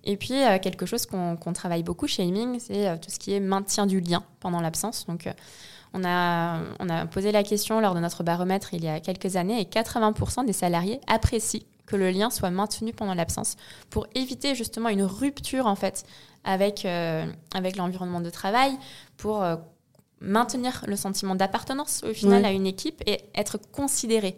Et 0.03 0.17
puis, 0.17 0.43
euh, 0.43 0.57
quelque 0.59 0.85
chose 0.85 1.05
qu'on 1.05 1.53
travaille 1.53 1.83
beaucoup 1.83 2.07
chez 2.07 2.23
Aiming, 2.23 2.59
c'est 2.59 2.87
euh, 2.87 2.97
tout 2.97 3.11
ce 3.11 3.19
qui 3.19 3.33
est 3.33 3.39
maintien 3.39 3.85
du 3.85 3.99
lien 3.99 4.23
pendant 4.39 4.59
l'absence. 4.59 5.05
Donc, 5.05 5.29
on 5.93 6.03
a, 6.05 6.59
on 6.79 6.89
a 6.89 7.05
posé 7.05 7.31
la 7.31 7.43
question 7.43 7.81
lors 7.81 7.93
de 7.93 7.99
notre 7.99 8.23
baromètre 8.23 8.73
il 8.73 8.83
y 8.83 8.87
a 8.87 8.99
quelques 8.99 9.35
années 9.35 9.59
et 9.59 9.65
80% 9.65 10.45
des 10.45 10.53
salariés 10.53 11.01
apprécient 11.07 11.61
que 11.85 11.97
le 11.97 12.09
lien 12.09 12.29
soit 12.29 12.49
maintenu 12.49 12.93
pendant 12.93 13.13
l'absence 13.13 13.57
pour 13.89 14.07
éviter 14.15 14.55
justement 14.55 14.89
une 14.89 15.03
rupture 15.03 15.67
en 15.67 15.75
fait 15.75 16.05
avec, 16.43 16.85
euh, 16.85 17.25
avec 17.53 17.75
l'environnement 17.75 18.21
de 18.21 18.29
travail, 18.29 18.71
pour 19.17 19.43
euh, 19.43 19.57
maintenir 20.21 20.83
le 20.87 20.95
sentiment 20.95 21.35
d'appartenance 21.35 22.03
au 22.03 22.13
final 22.13 22.45
à 22.45 22.51
une 22.51 22.65
équipe 22.65 23.03
et 23.05 23.19
être 23.35 23.59
considéré, 23.71 24.37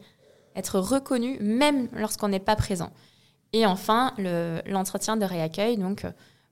être 0.56 0.80
reconnu 0.80 1.38
même 1.40 1.88
lorsqu'on 1.94 2.30
n'est 2.30 2.40
pas 2.40 2.56
présent. 2.56 2.92
Et 3.54 3.66
enfin, 3.66 4.14
l'entretien 4.66 5.16
de 5.18 5.26
réaccueil, 5.26 5.78
donc 5.78 6.06
euh, 6.06 6.12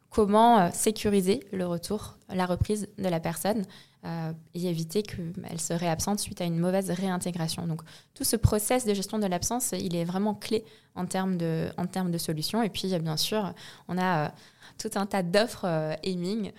comment 0.10 0.72
sécuriser 0.72 1.42
le 1.52 1.66
retour, 1.66 2.18
la 2.30 2.46
reprise 2.46 2.88
de 2.98 3.08
la 3.08 3.20
personne 3.20 3.66
euh, 4.04 4.32
et 4.56 4.66
éviter 4.66 5.04
qu'elle 5.04 5.62
serait 5.62 5.88
absente 5.88 6.20
suite 6.20 6.42
à 6.42 6.46
une 6.46 6.58
mauvaise 6.58 6.90
réintégration. 6.90 7.68
Donc 7.68 7.84
tout 8.16 8.24
ce 8.24 8.36
process 8.36 8.84
de 8.84 8.96
gestion 8.96 9.20
de 9.20 9.28
l'absence, 9.28 9.74
il 9.74 9.96
est 9.96 10.06
vraiment 10.06 10.34
clé 10.34 10.66
en 10.96 11.06
termes 11.06 11.38
de, 11.38 11.70
en 11.78 11.86
termes 11.86 12.10
de 12.10 12.18
solutions. 12.18 12.64
Et 12.64 12.70
puis 12.70 12.88
bien 12.98 13.16
sûr, 13.16 13.54
on 13.88 14.00
a 14.00 14.26
euh, 14.26 14.30
tout 14.78 14.92
un 14.96 15.06
tas 15.06 15.24
d'offres 15.24 15.66
euh, 15.66 15.94
aiming 16.04 16.52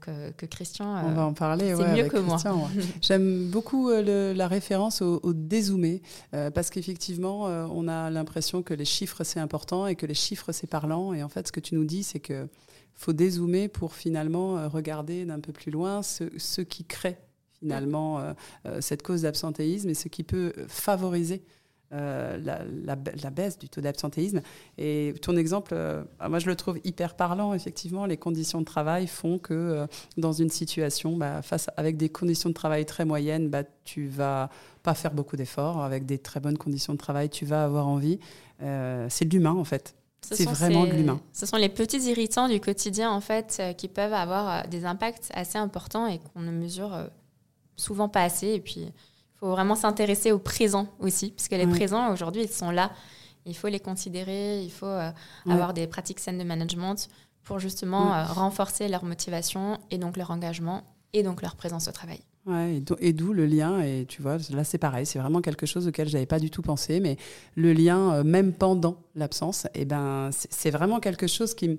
que, 0.00 0.46
Christian 0.46 0.86
on 1.04 1.12
va 1.12 1.26
en 1.26 1.34
parler 1.34 1.74
c'est 1.76 1.92
mieux 1.94 2.08
que 2.08 2.18
moi. 2.18 2.38
J'aime 3.00 3.48
beaucoup 3.48 3.90
la 3.90 4.48
référence 4.48 5.02
au, 5.02 5.20
au 5.22 5.32
dézoomer 5.32 6.00
parce 6.30 6.70
qu'effectivement 6.70 7.44
on 7.44 7.88
a 7.88 8.10
l'impression 8.10 8.62
que 8.62 8.74
les 8.74 8.84
chiffres 8.84 9.24
c'est 9.24 9.40
important 9.40 9.86
et 9.86 9.94
que 9.94 10.06
les 10.06 10.14
chiffres 10.14 10.52
c'est 10.52 10.66
parlant. 10.66 11.12
Et 11.12 11.22
en 11.22 11.28
fait 11.28 11.46
ce 11.46 11.52
que 11.52 11.60
tu 11.60 11.74
nous 11.74 11.84
dis 11.84 12.02
c'est 12.02 12.20
que 12.20 12.48
faut 12.94 13.12
dézoomer 13.12 13.68
pour 13.68 13.94
finalement 13.94 14.58
euh, 14.58 14.68
regarder 14.68 15.24
d'un 15.24 15.40
peu 15.40 15.52
plus 15.52 15.70
loin 15.70 16.02
ce, 16.02 16.60
qui 16.60 16.84
crée 16.84 17.18
finalement 17.58 18.18
euh, 18.18 18.32
euh, 18.66 18.80
cette 18.80 19.02
cause 19.02 19.22
d'absentéisme 19.22 19.88
et 19.88 19.94
ce 19.94 20.08
qui 20.08 20.22
peut 20.22 20.52
favoriser 20.68 21.42
la, 21.92 23.30
baisse 23.30 23.58
du 23.58 23.68
taux 23.68 23.80
d'absentéisme. 23.80 24.40
Et 24.78 25.14
ton 25.22 25.36
exemple, 25.36 25.74
moi 26.28 26.38
je 26.38 26.46
le 26.46 26.56
trouve 26.56 26.78
hyper 26.84 27.14
parlant, 27.14 27.54
effectivement, 27.54 28.06
les 28.06 28.16
conditions 28.16 28.60
de 28.60 28.64
travail 28.64 29.06
font 29.06 29.38
que 29.38 29.86
dans 30.16 30.32
une 30.32 30.50
situation, 30.50 31.16
bah, 31.16 31.42
face 31.42 31.68
avec 31.76 31.96
des 31.96 32.08
conditions 32.08 32.48
de 32.48 32.54
travail 32.54 32.86
très 32.86 33.04
moyennes, 33.04 33.48
bah, 33.48 33.62
tu 33.84 34.06
vas 34.06 34.50
pas 34.82 34.94
faire 34.94 35.12
beaucoup 35.12 35.36
d'efforts, 35.36 35.82
avec 35.82 36.06
des 36.06 36.18
très 36.18 36.40
bonnes 36.40 36.58
conditions 36.58 36.94
de 36.94 36.98
travail, 36.98 37.28
tu 37.28 37.44
vas 37.44 37.64
avoir 37.64 37.86
envie. 37.88 38.18
c'est 38.58 39.24
de 39.24 39.30
l'humain 39.34 39.54
en 39.54 39.64
fait. 39.64 39.94
C'est 40.22 40.48
vraiment 40.48 40.86
de 40.86 40.92
l'humain. 40.92 41.20
Ce 41.32 41.46
sont 41.46 41.56
les 41.56 41.68
petits 41.68 42.00
irritants 42.10 42.48
du 42.48 42.60
quotidien, 42.60 43.10
en 43.10 43.20
fait, 43.20 43.58
euh, 43.60 43.72
qui 43.72 43.88
peuvent 43.88 44.12
avoir 44.12 44.48
euh, 44.48 44.68
des 44.68 44.84
impacts 44.84 45.30
assez 45.34 45.58
importants 45.58 46.06
et 46.06 46.18
qu'on 46.18 46.40
ne 46.40 46.52
mesure 46.52 46.94
euh, 46.94 47.06
souvent 47.76 48.08
pas 48.08 48.22
assez. 48.22 48.48
Et 48.48 48.60
puis, 48.60 48.92
faut 49.42 49.50
vraiment 49.50 49.74
s'intéresser 49.74 50.30
au 50.30 50.38
présent 50.38 50.86
aussi, 51.00 51.32
puisque 51.32 51.50
les 51.52 51.66
présents, 51.66 52.12
aujourd'hui, 52.12 52.42
ils 52.42 52.48
sont 52.48 52.70
là. 52.70 52.92
Il 53.44 53.56
faut 53.56 53.66
les 53.66 53.80
considérer, 53.80 54.62
il 54.62 54.70
faut 54.70 54.94
avoir 55.46 55.74
des 55.74 55.88
pratiques 55.88 56.20
saines 56.20 56.38
de 56.38 56.44
management 56.44 57.08
pour 57.42 57.58
justement 57.58 58.24
renforcer 58.24 58.86
leur 58.86 59.04
motivation 59.04 59.78
et 59.90 59.98
donc 59.98 60.16
leur 60.16 60.30
engagement 60.30 60.84
et 61.12 61.24
donc 61.24 61.42
leur 61.42 61.56
présence 61.56 61.88
au 61.88 61.92
travail. 61.92 62.20
Ouais, 62.46 62.82
et 63.00 63.12
d'où 63.12 63.32
le 63.32 63.46
lien, 63.46 63.80
et 63.80 64.04
tu 64.08 64.20
vois, 64.20 64.36
là 64.50 64.64
c'est 64.64 64.78
pareil, 64.78 65.06
c'est 65.06 65.20
vraiment 65.20 65.40
quelque 65.40 65.64
chose 65.64 65.86
auquel 65.86 66.08
je 66.08 66.14
n'avais 66.14 66.26
pas 66.26 66.40
du 66.40 66.50
tout 66.50 66.62
pensé, 66.62 66.98
mais 66.98 67.16
le 67.54 67.72
lien, 67.72 68.14
euh, 68.14 68.24
même 68.24 68.52
pendant 68.52 68.96
l'absence, 69.14 69.66
et 69.74 69.82
eh 69.82 69.84
ben, 69.84 70.30
c'est 70.32 70.70
vraiment 70.70 70.98
quelque 70.98 71.28
chose 71.28 71.54
qui 71.54 71.78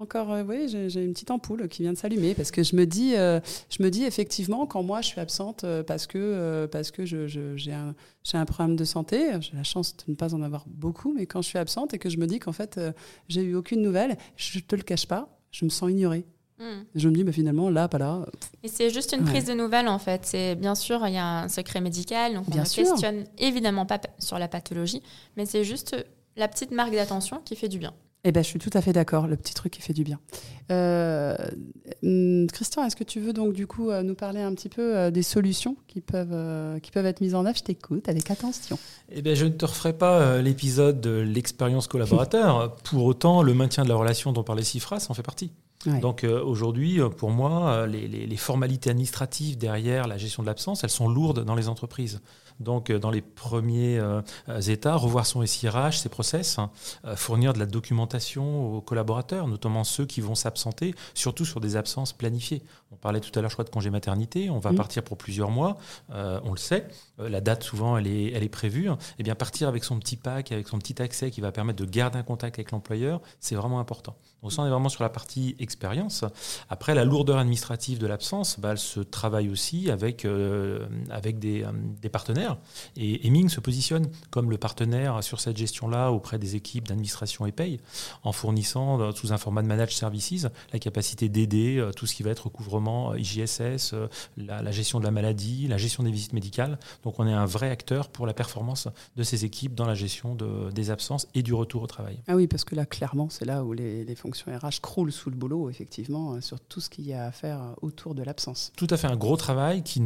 Encore, 0.00 0.32
euh, 0.32 0.42
oui, 0.42 0.66
j'ai 0.66 1.04
une 1.04 1.12
petite 1.12 1.30
ampoule 1.30 1.68
qui 1.68 1.82
vient 1.82 1.92
de 1.92 1.98
s'allumer 1.98 2.34
parce 2.34 2.50
que 2.50 2.62
je 2.62 2.74
me 2.74 2.86
dis, 2.86 3.14
euh, 3.16 3.38
je 3.68 3.82
me 3.82 3.90
dis 3.90 4.04
effectivement 4.04 4.66
quand 4.66 4.82
moi 4.82 5.02
je 5.02 5.08
suis 5.08 5.20
absente 5.20 5.66
parce 5.86 6.06
que 6.06 6.66
parce 6.72 6.90
que 6.90 7.04
j'ai 7.04 7.28
je, 7.28 7.70
un, 7.70 7.94
un 8.32 8.44
problème 8.46 8.76
de 8.76 8.84
santé, 8.84 9.30
j'ai 9.40 9.54
la 9.54 9.62
chance 9.62 9.94
de 9.98 10.04
ne 10.08 10.16
pas 10.16 10.34
en 10.34 10.40
avoir 10.40 10.64
beaucoup, 10.66 11.12
mais 11.12 11.26
quand 11.26 11.42
je 11.42 11.48
suis 11.48 11.58
absente 11.58 11.92
et 11.92 11.98
que 11.98 12.08
je 12.08 12.16
me 12.16 12.26
dis 12.26 12.38
qu'en 12.38 12.52
fait 12.52 12.80
j'ai 13.28 13.42
eu 13.42 13.54
aucune 13.54 13.82
nouvelle, 13.82 14.16
je 14.36 14.60
te 14.60 14.74
le 14.74 14.82
cache 14.82 15.06
pas, 15.06 15.28
je 15.50 15.66
me 15.66 15.70
sens 15.70 15.90
ignorée. 15.90 16.24
Hmm. 16.58 16.84
Je 16.94 17.08
me 17.08 17.14
dis, 17.14 17.24
mais 17.24 17.32
finalement, 17.32 17.70
là, 17.70 17.88
pas 17.88 17.96
là. 17.96 18.26
Et 18.62 18.68
c'est 18.68 18.90
juste 18.90 19.14
une 19.14 19.24
prise 19.24 19.46
de 19.46 19.54
nouvelles, 19.54 19.88
en 19.88 19.98
fait. 19.98 20.26
C'est 20.26 20.56
bien 20.56 20.74
sûr, 20.74 21.00
il 21.06 21.14
y 21.14 21.16
a 21.16 21.44
un 21.44 21.48
secret 21.48 21.80
médical, 21.80 22.34
donc 22.34 22.44
on 22.52 22.54
ne 22.54 22.62
questionne 22.62 23.24
évidemment 23.38 23.86
pas 23.86 23.98
sur 24.18 24.38
la 24.38 24.46
pathologie, 24.46 25.02
mais 25.38 25.46
c'est 25.46 25.64
juste 25.64 25.96
la 26.36 26.48
petite 26.48 26.70
marque 26.70 26.92
d'attention 26.92 27.40
qui 27.46 27.56
fait 27.56 27.68
du 27.68 27.78
bien. 27.78 27.94
Eh 28.22 28.32
ben, 28.32 28.42
je 28.42 28.48
suis 28.48 28.58
tout 28.58 28.70
à 28.74 28.82
fait 28.82 28.92
d'accord, 28.92 29.26
le 29.26 29.36
petit 29.36 29.54
truc 29.54 29.72
qui 29.72 29.80
fait 29.80 29.94
du 29.94 30.04
bien. 30.04 30.20
Euh, 30.70 31.34
hmm, 32.02 32.46
Christian, 32.48 32.84
est-ce 32.84 32.96
que 32.96 33.04
tu 33.04 33.18
veux 33.18 33.32
donc 33.32 33.54
du 33.54 33.66
coup 33.66 33.90
euh, 33.90 34.02
nous 34.02 34.14
parler 34.14 34.40
un 34.40 34.54
petit 34.54 34.68
peu 34.68 34.96
euh, 34.96 35.10
des 35.10 35.22
solutions 35.22 35.76
qui 35.88 36.00
peuvent, 36.00 36.80
qui 36.80 36.90
peuvent 36.90 37.06
être 37.06 37.20
mises 37.20 37.34
en 37.34 37.46
œuvre? 37.46 37.56
Je 37.56 37.62
t'écoute 37.62 38.08
avec 38.08 38.30
attention. 38.30 38.78
Eh 39.10 39.22
ben, 39.22 39.34
je 39.34 39.46
ne 39.46 39.50
te 39.50 39.64
referai 39.64 39.94
pas 39.94 40.40
l'épisode 40.42 41.00
de 41.00 41.20
l'expérience 41.20 41.86
collaborateur. 41.86 42.76
Pour 42.84 43.04
autant, 43.04 43.42
le 43.42 43.54
maintien 43.54 43.84
de 43.84 43.88
la 43.88 43.96
relation 43.96 44.32
dont 44.32 44.42
parlait 44.42 44.62
Sifras 44.62 45.06
en 45.08 45.14
fait 45.14 45.22
partie. 45.22 45.50
Donc 45.86 46.24
euh, 46.24 46.42
aujourd'hui, 46.42 47.00
pour 47.16 47.30
moi, 47.30 47.70
euh, 47.70 47.86
les, 47.86 48.36
formalités 48.36 48.90
administratives 48.90 49.56
derrière 49.56 50.06
la 50.08 50.18
gestion 50.18 50.42
de 50.42 50.46
l'absence, 50.46 50.84
elles 50.84 50.90
sont 50.90 51.08
lourdes 51.08 51.44
dans 51.44 51.54
les 51.54 51.68
entreprises. 51.68 52.20
Donc, 52.60 52.90
euh, 52.90 52.98
dans 52.98 53.10
les 53.10 53.22
premiers 53.22 53.98
euh, 53.98 54.20
états, 54.68 54.94
revoir 54.94 55.26
son 55.26 55.44
SIRH, 55.44 55.98
ses 55.98 56.08
process, 56.08 56.58
hein, 56.58 56.70
euh, 57.06 57.16
fournir 57.16 57.54
de 57.54 57.58
la 57.58 57.66
documentation 57.66 58.76
aux 58.76 58.80
collaborateurs, 58.80 59.48
notamment 59.48 59.82
ceux 59.82 60.04
qui 60.04 60.20
vont 60.20 60.34
s'absenter, 60.34 60.94
surtout 61.14 61.44
sur 61.44 61.60
des 61.60 61.76
absences 61.76 62.12
planifiées. 62.12 62.62
On 62.92 62.96
parlait 62.96 63.20
tout 63.20 63.36
à 63.38 63.40
l'heure, 63.40 63.50
je 63.50 63.54
crois, 63.54 63.64
de 63.64 63.70
congé 63.70 63.90
maternité. 63.90 64.50
On 64.50 64.58
va 64.58 64.72
mmh. 64.72 64.76
partir 64.76 65.02
pour 65.02 65.16
plusieurs 65.16 65.50
mois, 65.50 65.76
on 66.08 66.50
le 66.50 66.58
sait. 66.58 66.86
la 67.18 67.40
date, 67.40 67.62
souvent, 67.62 67.96
elle 67.96 68.06
est, 68.06 68.32
elle 68.32 68.42
est 68.42 68.48
prévue. 68.48 68.90
Eh 69.18 69.22
bien, 69.22 69.34
partir 69.34 69.68
avec 69.68 69.84
son 69.84 69.98
petit 69.98 70.16
pack, 70.16 70.52
avec 70.52 70.68
son 70.68 70.78
petit 70.78 71.00
accès 71.00 71.30
qui 71.30 71.40
va 71.40 71.52
permettre 71.52 71.84
de 71.84 71.88
garder 71.88 72.18
un 72.18 72.22
contact 72.22 72.58
avec 72.58 72.72
l'employeur, 72.72 73.20
c'est 73.38 73.54
vraiment 73.54 73.80
important. 73.80 74.16
Donc, 74.42 74.52
ça, 74.52 74.62
on 74.62 74.66
est 74.66 74.70
vraiment 74.70 74.88
sur 74.88 75.02
la 75.02 75.10
partie 75.10 75.54
expérience. 75.58 76.24
Après, 76.68 76.94
la 76.94 77.04
lourdeur 77.04 77.38
administrative 77.38 77.98
de 77.98 78.06
l'absence, 78.06 78.58
bah, 78.58 78.70
elle 78.72 78.78
se 78.78 79.00
travaille 79.00 79.50
aussi 79.50 79.90
avec, 79.90 80.26
avec 81.10 81.38
des, 81.38 81.64
des 82.00 82.08
partenaires. 82.08 82.56
Et 82.96 83.26
Heming 83.26 83.48
se 83.48 83.60
positionne 83.60 84.08
comme 84.30 84.50
le 84.50 84.58
partenaire 84.58 85.22
sur 85.22 85.40
cette 85.40 85.56
gestion-là 85.56 86.10
auprès 86.10 86.38
des 86.38 86.56
équipes 86.56 86.88
d'administration 86.88 87.46
et 87.46 87.52
paye, 87.52 87.80
en 88.22 88.32
fournissant 88.32 89.00
euh, 89.00 89.12
sous 89.12 89.32
un 89.32 89.38
format 89.38 89.62
de 89.62 89.66
managed 89.66 89.96
services 89.96 90.46
la 90.72 90.78
capacité 90.78 91.28
d'aider 91.28 91.78
euh, 91.78 91.92
tout 91.92 92.06
ce 92.06 92.14
qui 92.14 92.22
va 92.22 92.30
être 92.30 92.44
recouvrement 92.44 92.79
IGSS, 93.16 93.94
la, 94.36 94.62
la 94.62 94.70
gestion 94.70 94.98
de 95.00 95.04
la 95.04 95.10
maladie, 95.10 95.66
la 95.68 95.78
gestion 95.78 96.02
des 96.02 96.10
visites 96.10 96.32
médicales. 96.32 96.78
Donc 97.04 97.18
on 97.18 97.26
est 97.26 97.32
un 97.32 97.46
vrai 97.46 97.70
acteur 97.70 98.08
pour 98.08 98.26
la 98.26 98.34
performance 98.34 98.88
de 99.16 99.22
ces 99.22 99.44
équipes 99.44 99.74
dans 99.74 99.86
la 99.86 99.94
gestion 99.94 100.34
de, 100.34 100.70
des 100.70 100.90
absences 100.90 101.26
et 101.34 101.42
du 101.42 101.54
retour 101.54 101.82
au 101.82 101.86
travail. 101.86 102.18
Ah 102.28 102.36
oui, 102.36 102.46
parce 102.46 102.64
que 102.64 102.74
là, 102.74 102.86
clairement, 102.86 103.28
c'est 103.30 103.44
là 103.44 103.64
où 103.64 103.72
les, 103.72 104.04
les, 104.04 104.14
fonctions 104.14 104.52
RH 104.52 104.80
croulent 104.82 105.12
sous 105.12 105.30
le 105.30 105.36
boulot, 105.36 105.70
effectivement, 105.70 106.40
sur 106.40 106.60
tout 106.60 106.80
ce 106.80 106.90
qu'il 106.90 107.06
y 107.06 107.14
a 107.14 107.26
à 107.26 107.32
faire 107.32 107.60
autour 107.82 108.14
de 108.14 108.22
l'absence. 108.22 108.72
Tout 108.76 108.86
à 108.90 108.96
fait, 108.96 109.06
un 109.06 109.16
gros 109.16 109.36
travail 109.36 109.82
qui, 109.82 110.02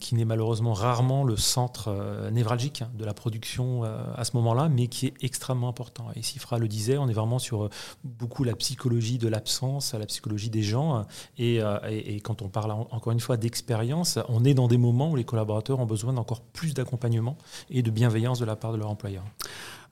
qui 0.00 0.14
n'est 0.14 0.24
malheureusement 0.24 0.72
rarement 0.72 1.24
le 1.24 1.36
centre 1.36 1.88
euh, 1.88 2.30
névralgique 2.30 2.84
de 2.94 3.04
la 3.04 3.14
production 3.14 3.84
euh, 3.84 3.98
à 4.14 4.24
ce 4.24 4.36
moment-là, 4.36 4.68
mais 4.68 4.88
qui 4.88 5.06
est 5.06 5.14
extrêmement 5.20 5.68
important. 5.68 6.06
Et 6.14 6.22
Sifra 6.22 6.58
le 6.58 6.68
disait, 6.68 6.98
on 6.98 7.08
est 7.08 7.12
vraiment 7.12 7.38
sur 7.38 7.64
euh, 7.64 7.70
beaucoup 8.04 8.44
la 8.44 8.54
psychologie 8.54 9.18
de 9.18 9.28
l'absence, 9.28 9.94
la 9.94 10.06
psychologie 10.06 10.50
des 10.50 10.62
gens. 10.62 11.06
Et, 11.38 11.56
et, 11.88 12.15
et 12.15 12.15
quand 12.20 12.42
on 12.42 12.48
parle 12.48 12.72
encore 12.72 13.12
une 13.12 13.20
fois 13.20 13.36
d'expérience, 13.36 14.18
on 14.28 14.44
est 14.44 14.54
dans 14.54 14.68
des 14.68 14.78
moments 14.78 15.10
où 15.10 15.16
les 15.16 15.24
collaborateurs 15.24 15.80
ont 15.80 15.86
besoin 15.86 16.12
d'encore 16.12 16.40
plus 16.40 16.74
d'accompagnement 16.74 17.36
et 17.70 17.82
de 17.82 17.90
bienveillance 17.90 18.38
de 18.38 18.44
la 18.44 18.56
part 18.56 18.72
de 18.72 18.78
leur 18.78 18.90
employeur. 18.90 19.24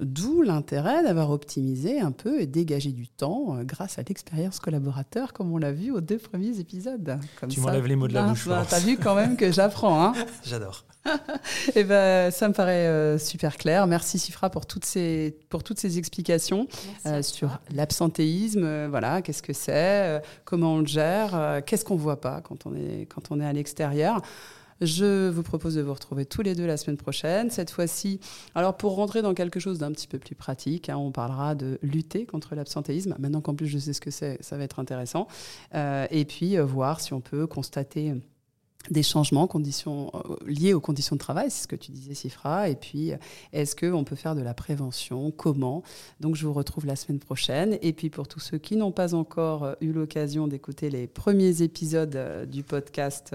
D'où 0.00 0.42
l'intérêt 0.42 1.02
d'avoir 1.02 1.30
optimisé 1.30 2.00
un 2.00 2.12
peu 2.12 2.40
et 2.40 2.46
dégagé 2.46 2.92
du 2.92 3.08
temps 3.08 3.58
grâce 3.62 3.98
à 3.98 4.02
l'expérience 4.02 4.60
collaborateur, 4.60 5.32
comme 5.32 5.52
on 5.52 5.58
l'a 5.58 5.72
vu 5.72 5.90
aux 5.90 6.00
deux 6.00 6.18
premiers 6.18 6.58
épisodes. 6.58 7.18
Comme 7.40 7.48
tu 7.48 7.60
m'enlèves 7.60 7.86
les 7.86 7.96
mots 7.96 8.08
de 8.08 8.14
la 8.14 8.24
bouche. 8.24 8.48
Bah, 8.48 8.64
T'as 8.68 8.80
vu 8.80 8.96
quand 8.96 9.14
même 9.14 9.36
que 9.36 9.52
j'apprends. 9.52 10.04
Hein 10.04 10.14
J'adore. 10.44 10.84
et 11.06 11.10
eh 11.76 11.84
ben, 11.84 12.30
ça 12.30 12.48
me 12.48 12.54
paraît 12.54 12.86
euh, 12.86 13.18
super 13.18 13.56
clair. 13.56 13.86
Merci 13.86 14.18
Sifra 14.18 14.48
pour 14.50 14.66
toutes 14.66 14.84
ces, 14.84 15.36
pour 15.50 15.62
toutes 15.62 15.78
ces 15.78 15.98
explications 15.98 16.66
euh, 17.06 17.22
sur 17.22 17.58
l'absentéisme. 17.70 18.64
Euh, 18.64 18.86
voilà, 18.88 19.20
qu'est-ce 19.22 19.42
que 19.42 19.52
c'est, 19.52 20.22
comment 20.44 20.74
on 20.74 20.80
le 20.80 20.86
gère, 20.86 21.62
qu'est-ce 21.66 21.84
qu'on 21.84 21.96
voit 21.96 22.20
pas 22.20 22.40
quand 22.40 22.66
on 22.66 22.74
est, 22.74 23.06
quand 23.06 23.30
on 23.30 23.40
est 23.40 23.46
à 23.46 23.52
l'extérieur. 23.52 24.22
Je 24.80 25.28
vous 25.28 25.42
propose 25.42 25.74
de 25.74 25.82
vous 25.82 25.94
retrouver 25.94 26.26
tous 26.26 26.42
les 26.42 26.54
deux 26.54 26.66
la 26.66 26.76
semaine 26.76 26.96
prochaine. 26.96 27.50
Cette 27.50 27.70
fois-ci, 27.70 28.20
alors 28.54 28.76
pour 28.76 28.94
rentrer 28.94 29.22
dans 29.22 29.34
quelque 29.34 29.60
chose 29.60 29.78
d'un 29.78 29.92
petit 29.92 30.08
peu 30.08 30.18
plus 30.18 30.34
pratique, 30.34 30.88
hein, 30.88 30.96
on 30.96 31.12
parlera 31.12 31.54
de 31.54 31.78
lutter 31.82 32.26
contre 32.26 32.54
l'absentéisme. 32.54 33.14
Maintenant 33.18 33.40
qu'en 33.40 33.54
plus 33.54 33.66
je 33.66 33.78
sais 33.78 33.92
ce 33.92 34.00
que 34.00 34.10
c'est, 34.10 34.38
ça 34.42 34.56
va 34.56 34.64
être 34.64 34.78
intéressant. 34.78 35.28
et 35.74 36.24
puis 36.28 36.56
voir 36.58 37.00
si 37.00 37.12
on 37.12 37.20
peut 37.20 37.46
constater 37.46 38.14
des 38.90 39.02
changements 39.02 39.46
conditions, 39.46 40.10
euh, 40.14 40.36
liés 40.46 40.74
aux 40.74 40.80
conditions 40.80 41.16
de 41.16 41.20
travail, 41.20 41.50
c'est 41.50 41.62
ce 41.62 41.68
que 41.68 41.76
tu 41.76 41.90
disais, 41.90 42.14
Sifra. 42.14 42.68
Et 42.68 42.76
puis, 42.76 43.12
est-ce 43.52 43.74
qu'on 43.76 44.04
peut 44.04 44.16
faire 44.16 44.34
de 44.34 44.42
la 44.42 44.54
prévention? 44.54 45.30
Comment? 45.30 45.82
Donc, 46.20 46.36
je 46.36 46.46
vous 46.46 46.52
retrouve 46.52 46.86
la 46.86 46.96
semaine 46.96 47.18
prochaine. 47.18 47.78
Et 47.82 47.92
puis, 47.92 48.10
pour 48.10 48.28
tous 48.28 48.40
ceux 48.40 48.58
qui 48.58 48.76
n'ont 48.76 48.92
pas 48.92 49.14
encore 49.14 49.64
euh, 49.64 49.74
eu 49.80 49.92
l'occasion 49.92 50.46
d'écouter 50.48 50.90
les 50.90 51.06
premiers 51.06 51.62
épisodes 51.62 52.16
euh, 52.16 52.46
du 52.46 52.62
podcast 52.62 53.34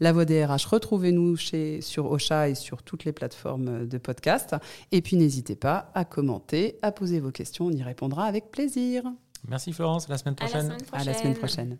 La 0.00 0.12
Voix 0.12 0.24
des 0.24 0.44
RH, 0.44 0.66
retrouvez-nous 0.70 1.36
chez, 1.36 1.80
sur 1.80 2.10
Ocha 2.10 2.48
et 2.48 2.54
sur 2.54 2.82
toutes 2.82 3.04
les 3.04 3.12
plateformes 3.12 3.86
de 3.86 3.98
podcast. 3.98 4.54
Et 4.92 5.02
puis, 5.02 5.16
n'hésitez 5.16 5.56
pas 5.56 5.90
à 5.94 6.04
commenter, 6.04 6.78
à 6.82 6.92
poser 6.92 7.20
vos 7.20 7.30
questions. 7.30 7.66
On 7.66 7.72
y 7.72 7.82
répondra 7.82 8.24
avec 8.24 8.50
plaisir. 8.50 9.02
Merci 9.48 9.72
Florence, 9.72 10.06
à 10.08 10.12
la 10.12 10.18
semaine 10.18 10.34
prochaine. 10.34 10.56
À 10.56 10.62
la 10.62 10.68
semaine 10.68 10.84
prochaine. 10.84 11.00
À 11.00 11.12
la 11.12 11.18
semaine 11.18 11.36
prochaine. 11.36 11.78